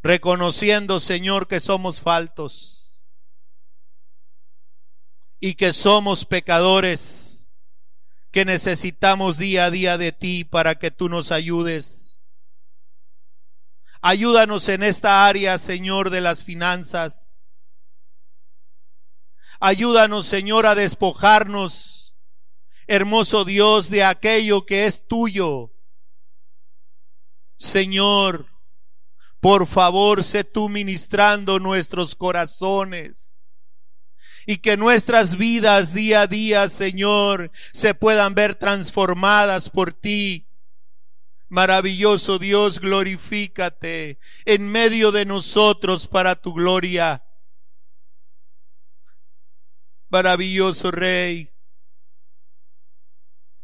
Reconociendo, 0.03 0.99
Señor, 0.99 1.47
que 1.47 1.61
somos 1.61 2.01
faltos 2.01 3.05
y 5.39 5.55
que 5.55 5.73
somos 5.73 6.25
pecadores 6.25 7.53
que 8.33 8.45
necesitamos 8.45 9.39
día 9.39 9.67
a 9.67 9.71
día 9.71 9.97
de 9.97 10.11
ti 10.11 10.43
para 10.43 10.75
que 10.75 10.91
tú 10.91 11.09
nos 11.09 11.31
ayudes. 11.31 12.21
Ayúdanos 14.01 14.69
en 14.69 14.83
esta 14.83 15.25
área, 15.25 15.57
Señor, 15.57 16.11
de 16.11 16.21
las 16.21 16.43
finanzas. 16.43 17.32
Ayúdanos, 19.61 20.27
Señor, 20.27 20.67
a 20.67 20.75
despojarnos, 20.75 22.17
hermoso 22.87 23.45
Dios, 23.45 23.91
de 23.91 24.05
aquello 24.05 24.67
que 24.67 24.87
es 24.87 25.07
tuyo. 25.07 25.73
Señor, 27.57 28.47
por 29.41 29.67
favor, 29.67 30.25
sé 30.25 30.45
tú 30.45 30.69
ministrando 30.69 31.59
nuestros 31.59 32.15
corazones 32.15 33.39
y 34.47 34.59
que 34.59 34.77
nuestras 34.77 35.37
vidas 35.37 35.95
día 35.95 36.23
a 36.23 36.27
día, 36.27 36.69
Señor, 36.69 37.53
se 37.73 37.95
puedan 37.95 38.35
ver 38.35 38.55
transformadas 38.55 39.71
por 39.71 39.93
ti. 39.93 40.49
Maravilloso 41.49 42.39
Dios, 42.39 42.81
glorifícate 42.81 44.19
en 44.45 44.67
medio 44.67 45.13
de 45.13 45.27
nosotros 45.27 46.07
para 46.07 46.35
tu 46.35 46.55
gloria. 46.55 47.23
Maravilloso 50.13 50.93
Rey, 50.93 51.51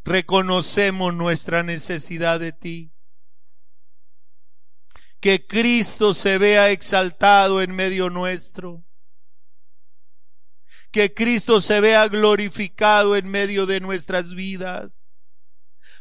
reconocemos 0.03 1.15
nuestra 1.15 1.63
necesidad 1.63 2.41
de 2.41 2.53
ti. 2.53 2.95
Que 5.21 5.47
Cristo 5.47 6.15
se 6.15 6.39
vea 6.39 6.71
exaltado 6.71 7.61
en 7.61 7.73
medio 7.77 8.09
nuestro 8.09 8.89
que 10.91 11.13
Cristo 11.13 11.61
se 11.61 11.81
vea 11.81 12.09
glorificado 12.09 13.15
en 13.15 13.29
medio 13.29 13.67
de 13.67 13.81
nuestras 13.81 14.35
vidas. 14.35 15.13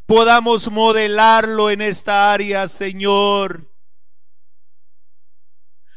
Podamos 0.06 0.72
modelarlo 0.72 1.70
en 1.70 1.82
esta 1.82 2.32
área, 2.32 2.70
Señor. 2.70 3.70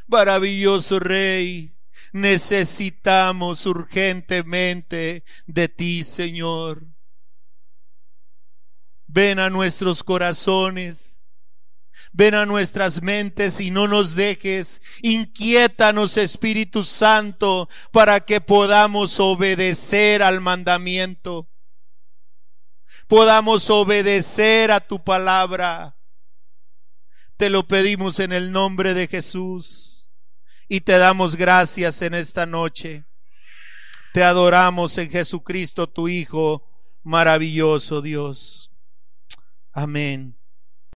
Maravilloso 0.08 0.98
Rey, 0.98 1.79
necesitamos 2.12 3.66
urgentemente 3.66 5.24
de 5.46 5.68
ti, 5.68 6.04
Señor. 6.04 6.86
Ven 9.06 9.38
a 9.38 9.50
nuestros 9.50 10.04
corazones 10.04 11.20
Ven 12.12 12.34
a 12.34 12.44
nuestras 12.44 13.02
mentes 13.02 13.60
y 13.60 13.70
no 13.70 13.86
nos 13.86 14.16
dejes. 14.16 14.80
Inquiétanos, 15.02 16.16
Espíritu 16.16 16.82
Santo, 16.82 17.68
para 17.92 18.20
que 18.20 18.40
podamos 18.40 19.20
obedecer 19.20 20.22
al 20.22 20.40
mandamiento. 20.40 21.48
Podamos 23.06 23.70
obedecer 23.70 24.72
a 24.72 24.80
tu 24.80 25.02
palabra. 25.04 25.96
Te 27.36 27.48
lo 27.48 27.66
pedimos 27.66 28.18
en 28.18 28.32
el 28.32 28.50
nombre 28.50 28.92
de 28.92 29.06
Jesús 29.06 29.99
y 30.72 30.82
te 30.82 30.98
damos 30.98 31.34
gracias 31.34 32.00
en 32.00 32.14
esta 32.14 32.46
noche. 32.46 33.04
Te 34.12 34.22
adoramos 34.22 34.96
en 34.98 35.10
Jesucristo, 35.10 35.88
tu 35.88 36.06
Hijo, 36.06 36.64
maravilloso 37.02 38.00
Dios. 38.00 38.70
Amén. 39.72 40.39